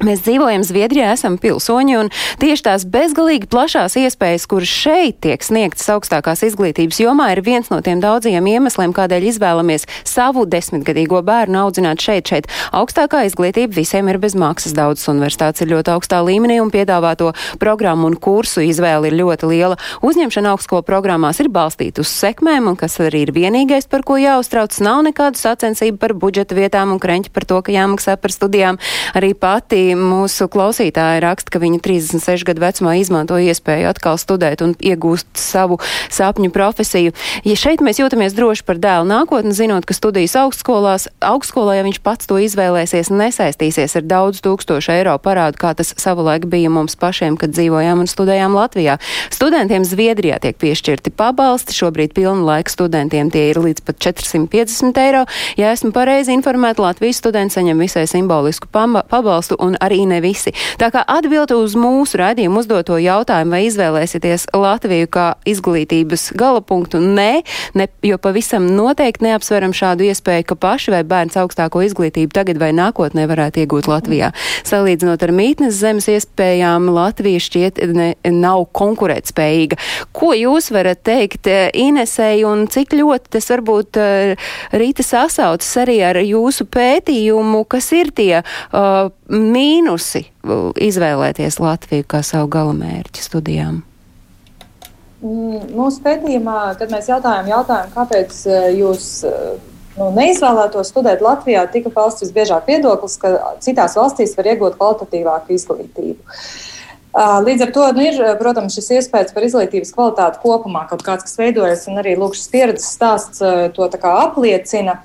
[0.00, 2.08] Mēs dzīvojam Zviedrijā, esam pilsoņi, un
[2.40, 7.82] tieši tās bezgalīgi plašās iespējas, kuras šeit tiek sniegtas augstākās izglītības jomā, ir viens no
[7.84, 12.30] tiem daudziem iemesliem, kādēļ izvēlamies savu desmitgadīgo bērnu audzināt šeit.
[12.32, 14.72] Šeit augstākā izglītība visiem ir bez maksas.
[14.72, 19.76] Daudzas universitātes ir ļoti augstā līmenī un piedāvāto programmu un kursu izvēle ir ļoti liela.
[20.00, 24.80] Uzņemšana augstskolu programmās ir balstīta uz sekmēm, un kas arī ir vienīgais, par ko jāuztrauc,
[24.80, 28.80] nav nekādu sacensību par budžeta vietām un kreņķi par to, ka jāmaksā par studijām.
[29.12, 34.74] Arī pati mūsu klausītāji raksta, ka viņa 36 gadu vecumā izmanto iespēju atkal studēt un
[34.76, 35.80] iegūst savu
[36.12, 37.14] sapņu profesiju.
[37.46, 42.00] Ja šeit mēs jūtamies droši par dēlu nākotni, zinot, ka studijas augstskolās, augstskolā, ja viņš
[42.04, 47.38] pats to izvēlēsies, nesaistīsies ar daudz tūkstošu eiro parādu, kā tas savulaik bija mums pašiem,
[47.40, 48.98] kad dzīvojām un studējām Latvijā.
[49.32, 55.24] Studentiem Zviedrijā tiek piešķirti pabalsti, šobrīd pilna laika studentiem tie ir līdz pat 450 eiro.
[55.60, 60.52] Ja esmu pareizi informēta, Latvijas studenti saņem visai simbolisku pabalstu un arī ne visi.
[60.80, 67.42] Tā kā atbilde uz mūsu raidījumu uzdoto jautājumu, vai izvēlēsieties Latviju kā izglītības galapunktu, nē,
[67.78, 72.72] ne, jo pavisam noteikti neapsveram šādu iespēju, ka paši vai bērns augstāko izglītību tagad vai
[72.76, 74.32] nākotnē varētu iegūt Latvijā.
[74.68, 79.78] Salīdzinot ar mītnes zemes iespējām, Latvija šķiet ne, nav konkurētspējīga.
[80.16, 86.00] Ko jūs varat teikt eh, Inesei un cik ļoti tas varbūt uh, Rīta sasaucas arī
[86.06, 90.24] ar jūsu pētījumu, kas ir tie uh, mīnusi
[90.90, 93.80] izvēlēties Latviju kā savu galamērķi studijām?
[95.20, 99.32] Mm, mūsu pētījumā, kad mēs jautājām, jautājumu, kāpēc e, jūs e,
[99.98, 106.38] nu, neizvēlētos studēt Latvijā, tika pausts visbiežāk viedoklis, ka citās valstīs var iegūt kvalitatīvāku izglītību.
[107.10, 111.34] Līdz ar to nu, ir, protams, šis iespējas par izglītības kvalitāti kopumā, kaut kāds, kas
[111.40, 113.42] veidojas, un arī lūk, šis pieredzes stāsts
[113.74, 115.00] to apliecina.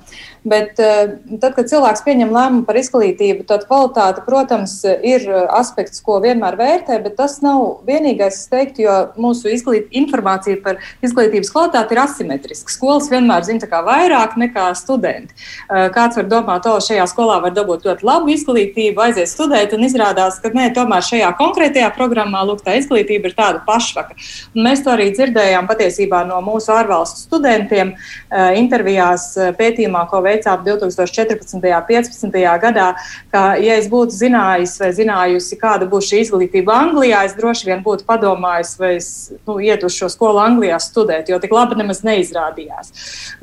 [0.46, 6.54] Bet tad, kad cilvēks pieņem lēmumu par izglītību, tad kvalitāte, protams, ir aspekts, ko vienmēr
[6.60, 12.02] vērtē, bet tas nav vienīgais, es teiktu, jo mūsu izglīt, informācija par izglītības kvalitāti ir
[12.04, 12.70] asimetriska.
[12.70, 15.34] Skolas vienmēr zina vairāk nekā studenti.
[15.66, 20.38] Kāds var domāt, o, šajā skolā var dabūt ļoti labu izglītību, aiziet studēt, un izrādās,
[20.42, 24.14] ka nē, tomēr šajā konkrētajā programmā lūk, tā izglītība ir tāda pašvaka.
[24.54, 27.96] Un mēs to arī dzirdējām patiesībā no mūsu ārvalstu studentiem
[28.30, 31.56] intervijās pētījumā, ko veicām 2014.
[31.56, 32.36] un 2015.
[32.62, 32.90] gadā,
[33.32, 37.82] ka, ja es būtu zinājis vai zinājusi, kāda būs šī izglītība Anglijā, es droši vien
[37.86, 39.10] būtu padomājis, vai es
[39.46, 42.94] nu, ietu uz šo skolu Anglijā studēt, jo tik labi nemaz neizrādījās.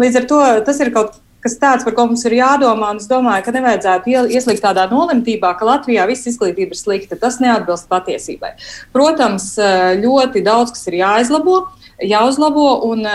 [0.02, 2.94] Līdz ar to tas ir kaut kas kas tāds, par ko mums ir jādomā.
[2.98, 7.20] Es domāju, ka nevajadzētu ieslīgt tādā nolemtībā, ka Latvijā viss izglītība ir slikta.
[7.20, 8.54] Tas neatbilst patiesībai.
[8.96, 9.54] Protams,
[10.00, 11.66] ļoti daudz kas ir jāizlabo
[12.02, 13.06] jāuzlabo un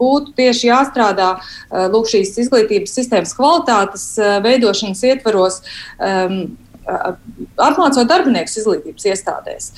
[0.00, 1.32] būtu tieši jāstrādā
[1.92, 4.12] lūk, šīs izglītības sistēmas kvalitātes
[4.44, 5.60] veidošanas ietvaros.
[5.98, 9.72] Um, apmācot darbiniekus izglītības iestādēs.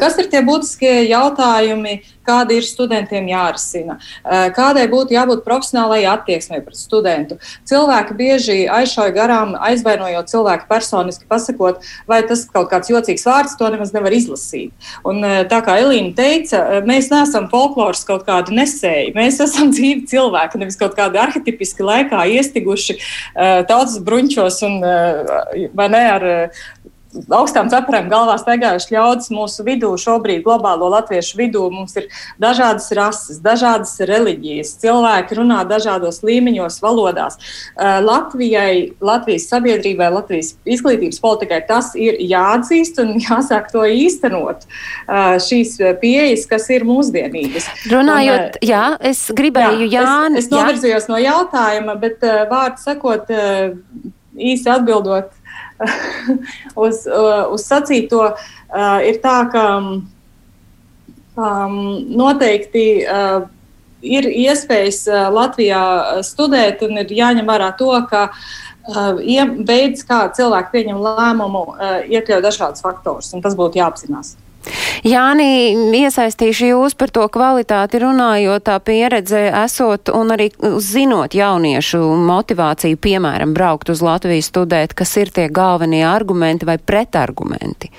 [0.00, 3.98] Kas ir tie būtiskie jautājumi, kādi ir studentiem jārisina?
[4.56, 7.38] Kādai būtu jābūt profesionālajai attieksmei pret studentu?
[7.68, 13.68] Cilvēki bieži aizšauja garām, aizvainojot cilvēku personiski, pasakot, vai tas kaut kāds jocīgs vārds, to
[13.72, 14.72] nemaz nevar izlasīt.
[15.06, 19.14] Un, tā kā Elīna teica, mēs neesam folkloras kaut kādi nesēji.
[19.16, 22.98] Mēs esam dzīvi cilvēki, nevis kaut kādi arhetipiski laikā iestiguši
[23.68, 24.80] tautas bruņķos un
[25.94, 26.26] ne ar
[27.34, 31.64] augstām cepurēm galvā staigājuši ļaudis mūsu vidū, šobrīd globālo latviešu vidū.
[31.72, 32.08] Mums ir
[32.42, 37.38] dažādas rases, dažādas reliģijas, cilvēki runā dažādos līmeņos, valodās.
[37.78, 44.66] Latvijai, Latvijas sabiedrībai, Latvijas izglītības politikai tas ir jāatzīst un jāsāk to īstenot.
[45.44, 47.70] Šīs pieejas, kas ir mūsdienīgas.
[47.92, 50.40] Runājot, un, jā, es gribēju, jā, Jāni.
[50.40, 51.12] Es, es novirzījos jā.
[51.12, 53.30] no jautājuma, bet vārdu sakot,
[54.34, 55.32] īsi atbildot
[56.84, 60.04] uz, uh, uz sacīto, uh, ir tā, ka um,
[62.14, 63.48] noteikti uh,
[64.04, 65.82] ir iespējas uh, Latvijā
[66.26, 69.18] studēt, un ir jāņem vērā to, ka uh,
[69.66, 74.36] veids, kā cilvēki pieņem lēmumu, uh, iekļauj dažādus faktorus, un tas būtu jāapzinās.
[75.04, 80.48] Jāni, iesaistīšu jūs par to kvalitāti runājot, tā pieredze esot un arī
[80.80, 87.92] zinot jauniešu motivāciju, piemēram, braukt uz Latviju studēt, kas ir tie galvenie argumenti vai pretargumenti.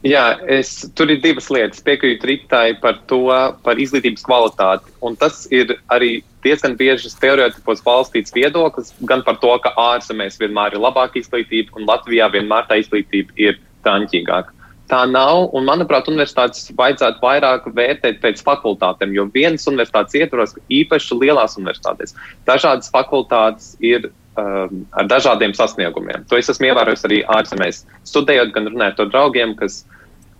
[0.00, 1.82] Jā, es, tur ir divas lietas.
[1.84, 3.26] Piekrītu Ritai par to,
[3.62, 4.94] par izglītības kvalitāti.
[5.04, 10.74] Un tas ir arī diezgan bieži stereotipos balstīts viedoklis, gan par to, ka ārzemēs vienmēr
[10.74, 14.56] ir labāka izglītība, un Latvijā vienmēr tā izglītība ir tāņķīgāka
[14.90, 15.48] tā nav.
[15.56, 22.16] Un, manuprāt, universitātes vajadzētu vairāk vērtēt pēc fakultātēm, jo vienas universitātes ietvaros, īpaši lielās universitātēs,
[22.48, 26.26] dažādas fakultātes ir um, ar dažādiem sasniegumiem.
[26.30, 29.82] To es esmu ievērojis arī ārzemēs, studējot, gan runājot ar draugiem, kas,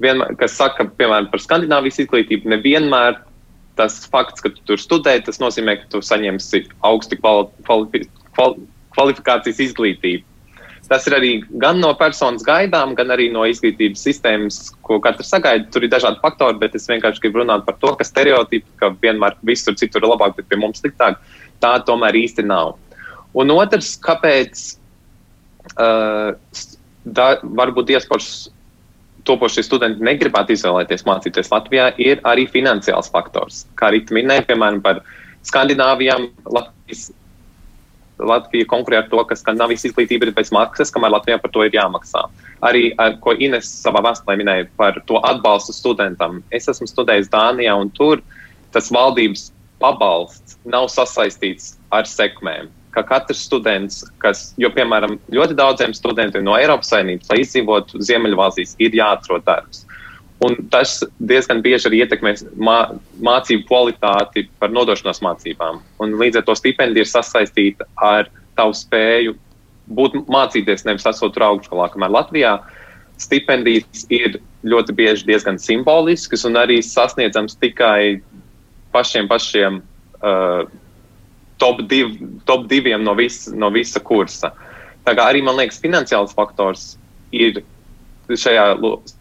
[0.02, 2.50] vienmēr, kas saka, piemēram, par Skandināvijas izglītību.
[2.54, 3.20] Nevienmēr
[3.80, 8.04] tas fakts, ka tu tur studē, tas nozīmē, ka tu saņemsi augstu kvali, kvali,
[8.36, 10.26] kvali, kvalifikācijas izglītību.
[10.90, 11.30] Tas ir arī
[11.62, 15.68] gan no personas gaidām, gan arī no izglītības sistēmas, ko katrs sagaida.
[15.70, 19.36] Tur ir dažādi faktori, bet es vienkārši gribu runāt par to, ka stereotipi, ka vienmēr
[19.46, 21.20] visur citur ir labāk, bet pie mums sliktāk,
[21.62, 22.74] tā tomēr īsti nav.
[23.38, 24.64] Un otrs, kāpēc
[25.78, 26.34] uh,
[27.04, 27.28] da,
[27.62, 28.50] varbūt diasporas
[29.28, 33.62] topošie studenti negribētu izvēlēties mācīties Latvijā, ir arī finansiāls faktors.
[33.78, 35.04] Kā arī minēja, piemēram, par
[35.46, 37.10] Skandināvijām, Latvijas
[38.26, 41.76] Latvija konkurē ar to, ka Skandinavijas izglītība ir bez maksas, kamēr Latvijā par to ir
[41.76, 42.26] jāmaksā.
[42.66, 42.90] Arī,
[43.24, 46.42] ko Ines savā vēstulē minēja par to atbalstu studentam.
[46.52, 48.22] Es esmu studējis Dānijā, un tur
[48.74, 49.48] tas valdības
[49.80, 52.68] pabalsts nav sasaistīts ar sekmēm.
[52.90, 58.74] Ka katrs students, kas, jo, piemēram, ļoti daudziem studentiem no Eiropas Savienības, lai izdzīvotu Ziemeļvalstīs,
[58.82, 59.84] ir jāatrod darbs.
[60.40, 62.78] Un tas diezgan bieži arī ietekmē mā,
[63.20, 65.82] mācību kvalitāti par nodošanās mācībām.
[66.00, 69.34] Un līdz ar to stipendija ir sasaistīta ar tavu spēju
[69.92, 71.90] būt mācīties, nevis esot tur augšgalā.
[71.92, 72.54] Kamēr Latvijā
[73.20, 78.20] stipendijas ir ļoti bieži diezgan simboliskas un arī sasniedzams tikai
[78.94, 79.80] pašiem pašiem
[80.24, 80.64] uh,
[81.60, 82.16] top, div,
[82.48, 84.54] top diviem no, vis, no visa kursa.
[85.04, 86.94] Tā kā arī man liekas, finansiāls faktors
[87.32, 87.62] ir
[88.30, 88.72] šajā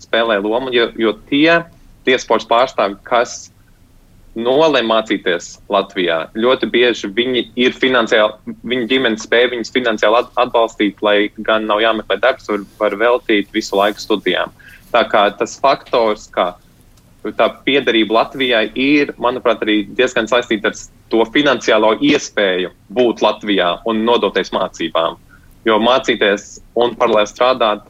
[0.09, 1.61] spēlē lomu, jo, jo tie
[2.07, 3.49] tiesports pārstāvji, kas
[4.39, 11.17] nolem mācīties Latvijā, ļoti bieži viņi ir finansiāli, viņa ģimenes spēja viņus finansiāli atbalstīt, lai
[11.45, 14.53] gan nav jāmeklē darbs, var, var veltīt visu laiku studijām.
[14.93, 16.53] Tā kā tas faktors, ka
[17.37, 20.77] tā piederība Latvijai ir, manuprāt, arī diezgan saistīta ar
[21.11, 25.17] to finansiālo iespēju būt Latvijā un nodoties mācībām.
[25.67, 27.83] Jo mācīties un paralēli strādāt,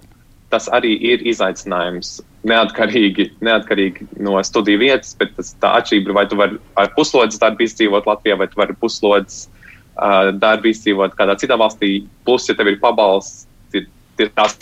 [0.50, 2.20] tas arī ir izaicinājums.
[2.50, 7.66] Neatkarīgi, neatkarīgi no studiju vietas, bet tas, tā atšķirība, vai tu vari ar puslodes darbu
[7.66, 11.92] izdzīvot Latvijā, vai tu vari puslodes uh, darbu izdzīvot kādā citā valstī.
[12.26, 13.46] Plus, ja tev ir pabalsts,
[13.76, 13.90] ir,
[14.22, 14.58] ir tās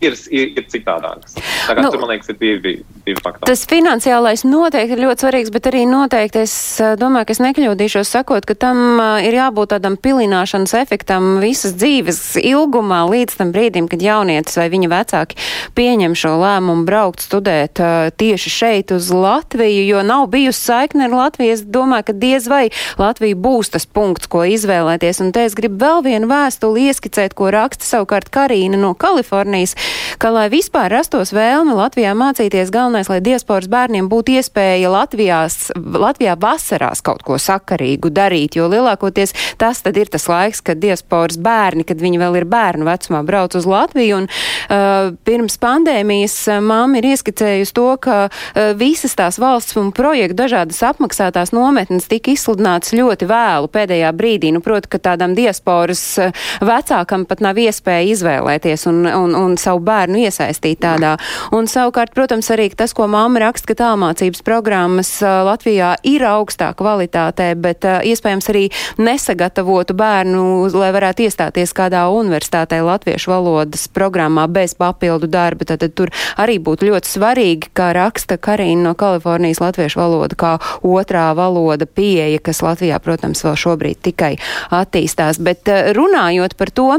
[0.00, 1.36] ir, ir, ir citādākas.
[1.36, 2.74] Tā kā nu, tur, man liekas, ir divi,
[3.06, 3.48] divi faktori.
[3.50, 6.54] Tas finansiālais noteikti ir ļoti svarīgs, bet arī noteikti es
[7.00, 13.02] domāju, ka es nekļūdīšos sakot, ka tam ir jābūt tādam pilināšanas efektam visas dzīves ilgumā
[13.10, 15.38] līdz tam brīdim, kad jaunietis vai viņa vecāki
[15.76, 17.80] pieņem šo lēmumu braukt studēt
[18.20, 21.54] tieši šeit uz Latviju, jo nav bijusi saikne ar Latviju.
[21.54, 22.64] Es domāju, ka diez vai
[23.00, 25.20] Latvija būs tas punkts, ko izvēlēties.
[25.24, 29.76] Un te es gribu vēl vienu vēstuli ieskicēt, ko raksta savukārt Karīna no Kalifornijas
[30.20, 36.36] ka, lai vispār rastos vēlme Latvijā mācīties, galvenais, lai diasporas bērniem būtu iespēja Latvijās, Latvijā
[36.40, 41.84] vasarās kaut ko sakarīgu darīt, jo lielākoties tas tad ir tas laiks, kad diasporas bērni,
[41.88, 44.22] kad viņi vēl ir bērnu vecumā, brauc uz Latviju.
[44.22, 49.92] Un, uh, pirms pandēmijas uh, mamma ir ieskicējusi to, ka uh, visas tās valsts un
[49.96, 54.52] projektu dažādas apmaksātās nometnes tika izsludināts ļoti vēlu pēdējā brīdī.
[54.54, 56.34] Nu, proti, ka tādam diasporas uh,
[56.64, 61.16] vecākam pat nav iespēja izvēlēties un, un, un savu savu bērnu iesaistīt tādā.
[61.52, 67.54] Un savukārt, protams, arī tas, ko mamma raksta, ka tālmācības programmas Latvijā ir augstā kvalitātē,
[67.56, 75.26] bet iespējams arī nesagatavotu bērnu, lai varētu iestāties kādā universitātē latviešu valodas programmā bez papildu
[75.26, 75.64] darba.
[75.64, 80.56] Tad, tad tur arī būtu ļoti svarīgi, kā raksta Karina no Kalifornijas latviešu valoda, kā
[80.82, 84.36] otrā valoda pieeja, kas Latvijā, protams, vēl šobrīd tikai
[84.74, 85.40] attīstās.
[85.40, 86.90] Bet runājot par to,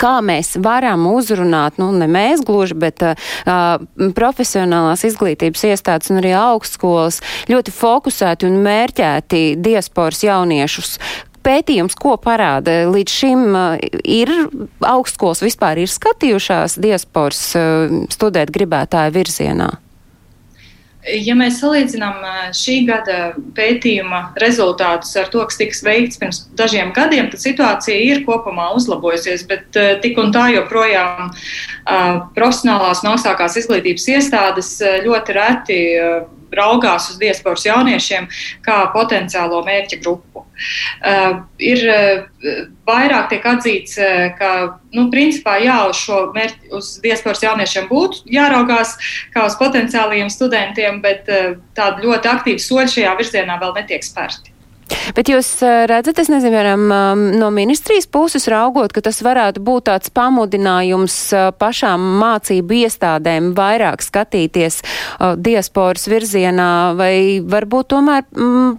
[0.00, 3.14] kā mēs varam uzrunāt, nu, ne mēs gluži, bet uh,
[4.16, 10.98] profesionālās izglītības iestādes un arī augstskolas ļoti fokusēti un mērķēti diasporas jauniešus.
[11.46, 14.32] Pētījums, ko parāda līdz šim, uh, ir
[14.82, 19.74] augstskolas vispār ir skatījušās diasporas uh, studēt gribētāju virzienā?
[21.06, 22.24] Ja mēs salīdzinām
[22.56, 23.18] šī gada
[23.54, 29.44] pētījuma rezultātus ar to, kas tika veikts pirms dažiem gadiem, tad situācija ir kopumā uzlabojusies,
[29.46, 31.30] bet tik un tā joprojām
[32.34, 34.72] profesionālās un augstākās izglītības iestādes
[35.06, 35.80] ļoti reti
[36.54, 38.28] raugās uz diasporas jauniešiem
[38.64, 40.44] kā potenciālo mērķa grupu.
[41.04, 42.24] Uh, ir uh,
[42.88, 44.50] vairāk tiek atzīts, uh, ka,
[44.96, 46.02] nu, principā, jā, uz
[46.36, 48.96] mērķi, uz diasporas jauniešiem būtu jāraugās
[49.34, 54.55] kā uz potenciāliem studentiem, bet uh, tādi ļoti aktīvi soļi šajā virzienā vēl netiek spērti.
[55.16, 55.48] Bet jūs
[55.88, 56.82] redzat, es nezinu, varam
[57.38, 61.16] no ministrijas puses raugot, ka tas varētu būt tāds pamudinājums
[61.60, 64.80] pašām mācību iestādēm vairāk skatīties
[65.42, 66.68] diasporas virzienā,
[66.98, 68.26] vai varbūt tomēr,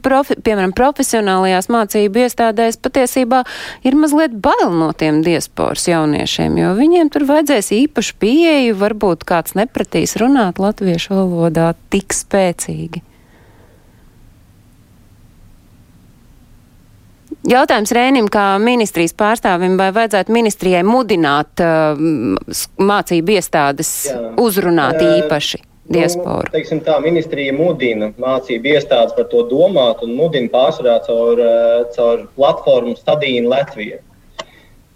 [0.03, 3.43] profi, piemēram, profesionālajās mācību iestādēs patiesībā
[3.87, 9.57] ir mazliet bail no tiem diasporas jauniešiem, jo viņiem tur vajadzēs īpašu pieeju, varbūt kāds
[9.59, 13.06] nepratīs runāt latviešu valodā tik spēcīgi.
[17.47, 21.95] Jautājums Rēnim, kā ministrijas pārstāvim, vai vajadzētu ministrijai mudināt uh,
[22.75, 24.19] mācību iestādes Jā.
[24.43, 25.63] uzrunāt īpaši?
[25.87, 26.49] Diaspora.
[26.49, 31.39] Nu, teiksim tā, ministrija mudina mācību iestādes par to domāt un mudina pārsvarā caur,
[31.95, 34.01] caur platformu Stadīnu Latviju.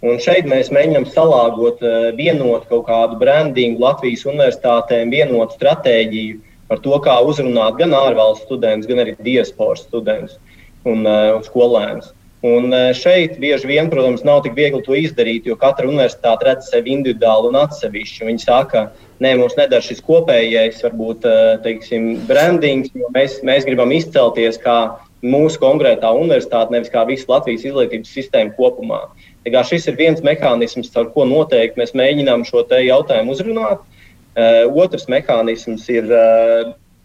[0.04, 1.80] Un šeit mēs mēģinām salāgot,
[2.20, 8.92] vienot kaut kādu brandingu Latvijas universitātēm, vienotu stratēģiju par to, kā uzrunāt gan ārvalstu studentus,
[8.92, 10.42] gan arī diasporas studentus
[10.84, 12.12] un uh, skolēnus.
[12.42, 16.72] Un e, šeit bieži vien, protams, nav tik viegli to izdarīt, jo katra universitāte redz
[16.72, 18.26] sevi individuāli un atsevišķi.
[18.32, 18.88] Viņi saka,
[19.22, 24.80] nē, mums nedara šis kopējais, varbūt, e, teiksim, brandings, jo mēs, mēs gribam izcelties kā
[25.22, 29.04] mūsu konkrētā universitāte, nevis kā visa Latvijas izglītības sistēma kopumā.
[29.46, 33.86] Tā šis ir viens mehānisms, ar ko noteikti mēs mēģinām šo jautājumu uzrunāt.
[34.32, 36.08] Uh, otrs mehānisms ir,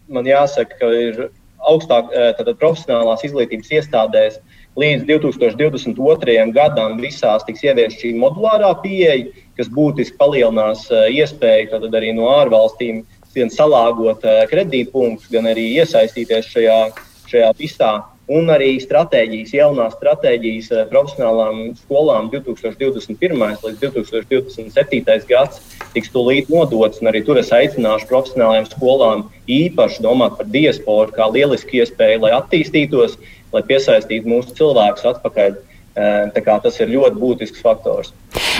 [0.09, 1.25] man jāsaka, ka ir
[1.67, 4.39] augstāk, uh, profesionālās izglītības iestādēs
[4.77, 6.51] Līdz 2022.
[6.53, 12.99] gadam visās tiks ieviesta šī modulārā pieeja, kas būtiski palielinās eh, iespēju arī no ārvalstīm
[13.33, 16.77] gan salāgot eh, kredītpunktus, gan arī iesaistīties šajā,
[17.25, 17.89] šajā visā.
[18.27, 23.17] Un arī stratēģijas, jaunās stratēģijas eh, profesionālām skolām 2021.
[23.63, 25.25] līdz 2027.
[25.31, 25.61] gads
[25.95, 27.01] tiks tūlīt nodots.
[27.01, 33.15] Arī tur es aicināšu profesionālajām skolām īpaši domāt par diasporu kā lielisku iespēju, lai attīstītos,
[33.53, 35.57] lai piesaistītu mūsu cilvēkus atpakaļ.
[35.97, 38.11] Tas ir ļoti būtisks faktors.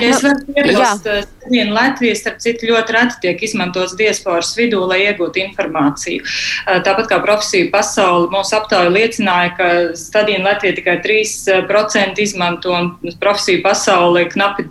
[0.02, 1.06] Ja es varu piebilst,
[1.52, 6.26] viena Latvija, starp citu, ļoti reti tiek izmantots diasporas vidū, lai iegūtu informāciju.
[6.86, 13.62] Tāpat kā profesija pasauli, mūsu aptauja liecināja, ka stadija Latvija tikai 3% izmanto un profesiju
[13.66, 14.66] pasauli knapi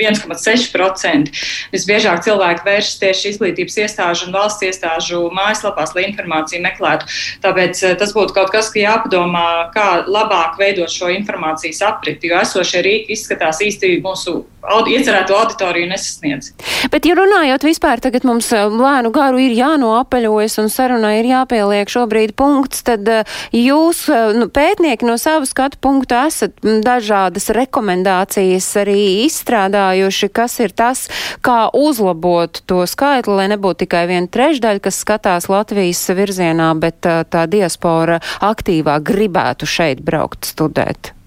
[0.00, 1.32] 1,6%.
[1.74, 7.08] Visbiežāk cilvēki vēršas tieši izglītības iestāžu un valsts iestāžu mājaslapās, lai informāciju meklētu.
[7.44, 12.40] Tāpēc eh, tas būtu kaut kas, ka jāpadomā, kā labāk veidot šo informācijas apriti, jo
[12.40, 16.52] esošie rīki izskatās īsti mūsu audi, iecerēto auditoriju nesasniedz.
[16.92, 21.90] Bet, ja runājot vispār, tagad mums eh, lēnu garu ir jānoapaļojas un sarunai ir jāpieliek
[21.90, 29.00] šobrīd punkts, tad eh, jūs, nu, pētnieki no savu skatu punktu esat dažādas rekomendācijas arī
[29.26, 31.08] izstrādājuši izstrādājuši, kas ir tas,
[31.42, 37.24] kā uzlabot to skaitli, lai nebūtu tikai viena trešdaļa, kas skatās Latvijas virzienā, bet tā,
[37.24, 41.19] tā diaspora aktīvāk gribētu šeit braukt studēt.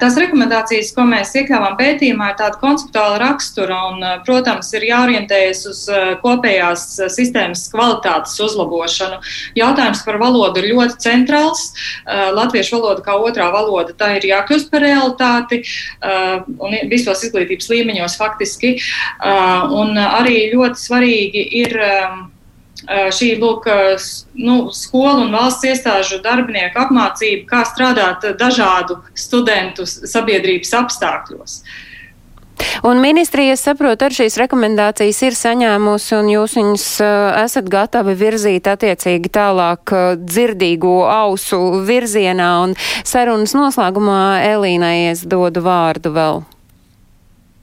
[0.00, 5.82] Tās rekomendācijas, ko mēs iekļāvām pētījumā, ir tāda konceptuāla rakstura un, protams, ir jāorientējas uz
[6.22, 9.20] kopējās sistēmas kvalitātes uzlabošanu.
[9.58, 11.68] Jautājums par valodu ir ļoti centrāls.
[12.08, 15.62] Latviešu valoda kā otrā valoda, tā ir jākļūst par realitāti
[16.00, 18.76] un visos izglītības līmeņos faktiski.
[19.20, 21.80] Un arī ļoti svarīgi ir
[22.88, 23.68] šī lūk,
[24.40, 31.60] nu, skolu un valsts iestāžu darbinieku apmācība, kā strādāt dažādu studentu sabiedrības apstākļos.
[32.84, 38.14] Un ministrija, es saprotu, ar šīs rekomendācijas ir saņēmusi, un jūs viņus uh, esat gatavi
[38.20, 42.76] virzīt attiecīgi tālāk dzirdīgo ausu virzienā, un
[43.08, 44.20] sarunas noslēgumā
[44.52, 46.44] Elīnai es dodu vārdu vēl.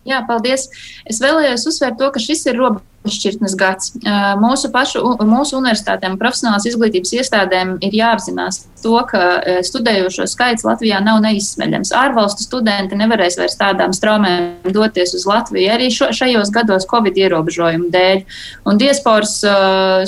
[0.07, 0.69] Jā, paldies.
[1.05, 3.93] Es vēlējos uzsvērt to, ka šis ir robežs šķirtnes gads.
[4.41, 11.19] Mūsu pašu, mūsu universitātēm, profesionālās izglītības iestādēm ir jāapzinās to, ka studējošo skaits Latvijā nav
[11.23, 11.91] neizsmeļams.
[11.97, 17.89] Ārvalstu studenti nevarēs vairs tādām straumēm doties uz Latviju arī šo, šajos gados Covid ierobežojumu
[17.93, 18.21] dēļ.
[18.69, 19.39] Un diasporas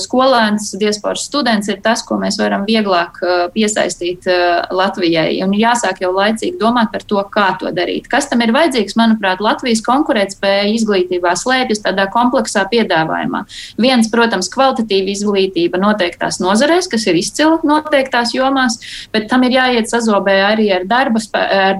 [0.03, 3.17] skolēns, diasporas students ir tas, ko mēs varam vieglāk
[3.55, 4.29] piesaistīt
[4.69, 5.39] Latvijai.
[5.45, 8.07] Un jāsāk jau laicīgi domāt par to, kā to darīt.
[8.11, 8.97] Kas tam ir vajadzīgs?
[8.99, 13.43] Manuprāt, Latvijas konkurētspēja izglītībā slēpjas tādā kompleksā piedāvājumā piedāvājumā.
[13.79, 18.79] Viens, protams, kvalitatīva izglītība noteiktās nozarēs, kas ir izcila noteiktās jomās,
[19.13, 21.77] bet tam ir jāiet sazobē arī ar darba, ar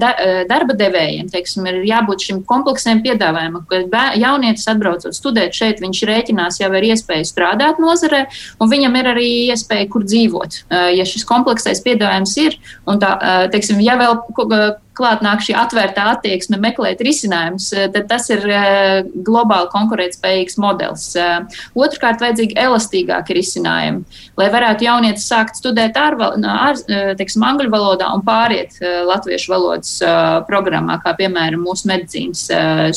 [0.49, 1.29] darba devējiem.
[1.33, 6.89] Teiksim, ir jābūt šim kompleksiem piedāvājumam, ka jaunietis atbraucot studēt šeit, viņš rēķinās jau ar
[6.91, 8.25] iespēju strādāt nozarē,
[8.59, 10.63] un viņam ir arī iespēja, kur dzīvot.
[10.95, 13.15] Ja šis kompleksais piedāvājums ir, un tā,
[13.53, 14.21] teiksim, ja vēl
[14.99, 21.07] klāt nāk šī atvērtā attieksme meklēt risinājumus, eh, tad tas ir eh, globāli konkurētspējīgs modelis.
[21.15, 26.79] Eh, otrkārt, vajadzīgi elastīgāki risinājumi, lai varētu jaunietis sākt studēt ārval, ār,
[27.19, 28.77] teiksim, angļu valodā un pāriet
[29.07, 29.91] latviešu valodas
[30.47, 32.45] programmā, kā piemēram mūsu medicīnas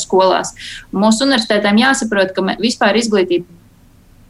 [0.01, 0.53] skolās.
[0.95, 3.62] Mūsu universitātēm jāsaprot, ka vispār izglītība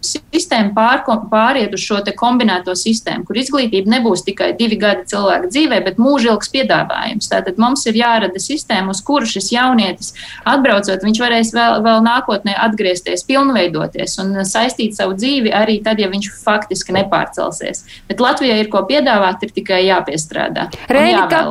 [0.03, 5.79] sistēma pār, pāriet uz šo kombinēto sistēmu, kur izglītība nebūs tikai divi gadi cilvēka dzīvē,
[5.85, 7.29] bet mūžilgs piedāvājums.
[7.31, 10.13] Tātad mums ir jārada sistēma, uz kuru šis jaunietis
[10.49, 16.09] atbraucot, viņš varēs vēl, vēl nākotnē atgriezties, pilnveidoties un saistīt savu dzīvi arī tad, ja
[16.11, 17.85] viņš faktiski nepārcelsies.
[18.09, 20.69] Bet Latvijai ir ko piedāvāt, ir tikai jāpiestrādā.
[20.91, 21.43] Reini, kā,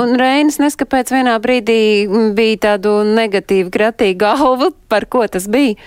[0.00, 1.80] un Reinis neskapēc vienā brīdī
[2.36, 5.78] bija tādu negatīvu kratīgu galvu, par ko tas bija?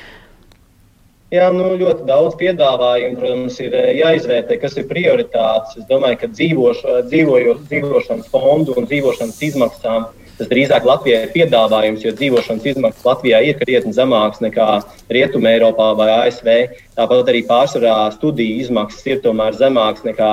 [1.34, 5.80] Jā, nu, ļoti daudz piedāvājumu, protams, ir eh, jāizvērtē, kas ir prioritātes.
[5.82, 12.04] Es domāju, ka dzīvoš, dzīvojo, dzīvošanas fondu un dzīvošanas izmaksām tas drīzāk Latvijai ir piedāvājums,
[12.06, 14.68] jo dzīvošanas izmaksas Latvijā ir krietni zemākas nekā
[15.14, 16.50] Rietumē, Eiropā vai ASV.
[16.98, 20.32] Tāpat arī pārsvarā studiju izmaksas ir tomēr zemākas nekā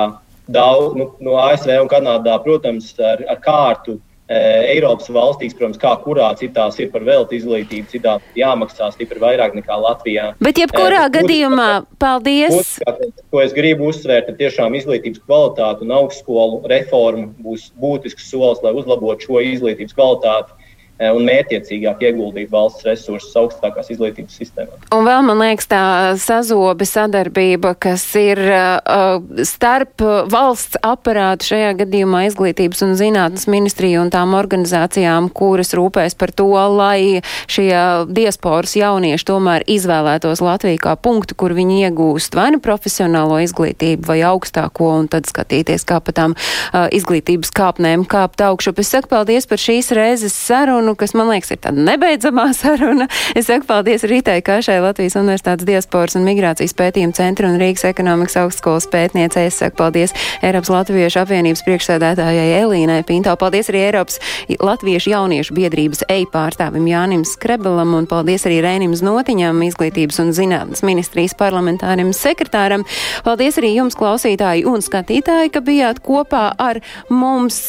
[0.51, 3.97] daudz nu, no ASV un Kanādā, protams, ar, ar kārtu
[4.31, 9.77] Eiropas valstīs, protams, kā kurā citās ir par velti izglītību, citās jāmaksā stipri vairāk nekā
[9.81, 10.31] Latvijā.
[10.43, 11.69] Bet jebkurā uh, gadījumā,
[12.01, 12.55] paldies!
[12.55, 18.63] Būs, ko es gribu uzsvērt, ir tiešām izglītības kvalitāte un augstskolu reforma būs būtisks solis,
[18.63, 20.60] lai uzlabotu šo izglītības kvalitāti Eh,
[21.09, 24.77] un mērķiecīgāk ieguldīt valsts resursus augstākās izglītības sistēmā.
[24.93, 25.83] Un vēl man liekas tā
[26.21, 34.11] sazobe sadarbība, kas ir uh, starp valsts aparātu šajā gadījumā izglītības un zinātnes ministriju un
[34.13, 37.71] tām organizācijām, kuras rūpēs par to, lai šie
[38.11, 44.19] diasporas jaunieši tomēr izvēlētos Latviju kā punktu, kur viņi iegūst vai nu profesionālo izglītību vai
[44.27, 48.81] augstāko un tad skatīties, kā pa tām uh, izglītības kāpnēm kāpt augšup.
[48.83, 53.07] Es saku paldies par šīs reizes sarunu sarunu, kas man liekas ir tāda nebeidzamā saruna.
[53.35, 58.37] Es saku paldies Rītai Kašai, Latvijas Universitātes diasporas un migrācijas pētījuma centra un Rīgas ekonomikas
[58.37, 59.47] augstskolas pētniecei.
[59.47, 63.35] Es saku paldies Eiropas Latviešu apvienības priekšsēdētājai Elīnai Pinto.
[63.35, 64.19] Paldies arī Eiropas
[64.59, 70.83] Latviešu jauniešu biedrības EI pārstāvim Jānim Skrebelam un paldies arī Rēnim Znotiņam, izglītības un zinātnes
[70.83, 72.85] ministrijas parlamentārim sekretāram.
[73.25, 77.61] Paldies arī jums, klausītāji un skatītāji, ka bijāt kopā ar mums.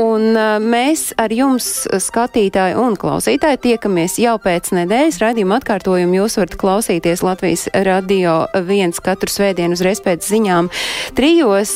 [0.00, 1.84] Un mēs ar jums,
[2.54, 5.18] skatītāji un klausītāji, tiekamies jau pēc nedēļas.
[5.18, 10.70] Radījuma atkārtojumu jūs varat klausīties Latvijas radio viens katru svētdienu uzreiz pēc ziņām
[11.18, 11.72] trijos,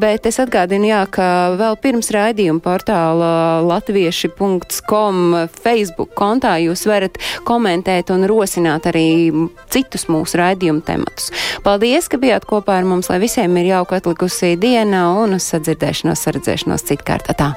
[0.00, 7.16] bet es atgādinu, jā, ka vēl pirms raidījuma portāla latvieši.com Facebook kontā jūs varat
[7.48, 9.32] komentēt un rosināt arī
[9.72, 11.32] citus mūsu raidījumu tematus.
[11.64, 16.26] Paldies, ka bijāt kopā ar mums, lai visiem ir jauka atlikusī diena un uz sadzirdēšanos,
[16.28, 17.32] saredzēšanos citkārt.
[17.38, 17.54] Tā.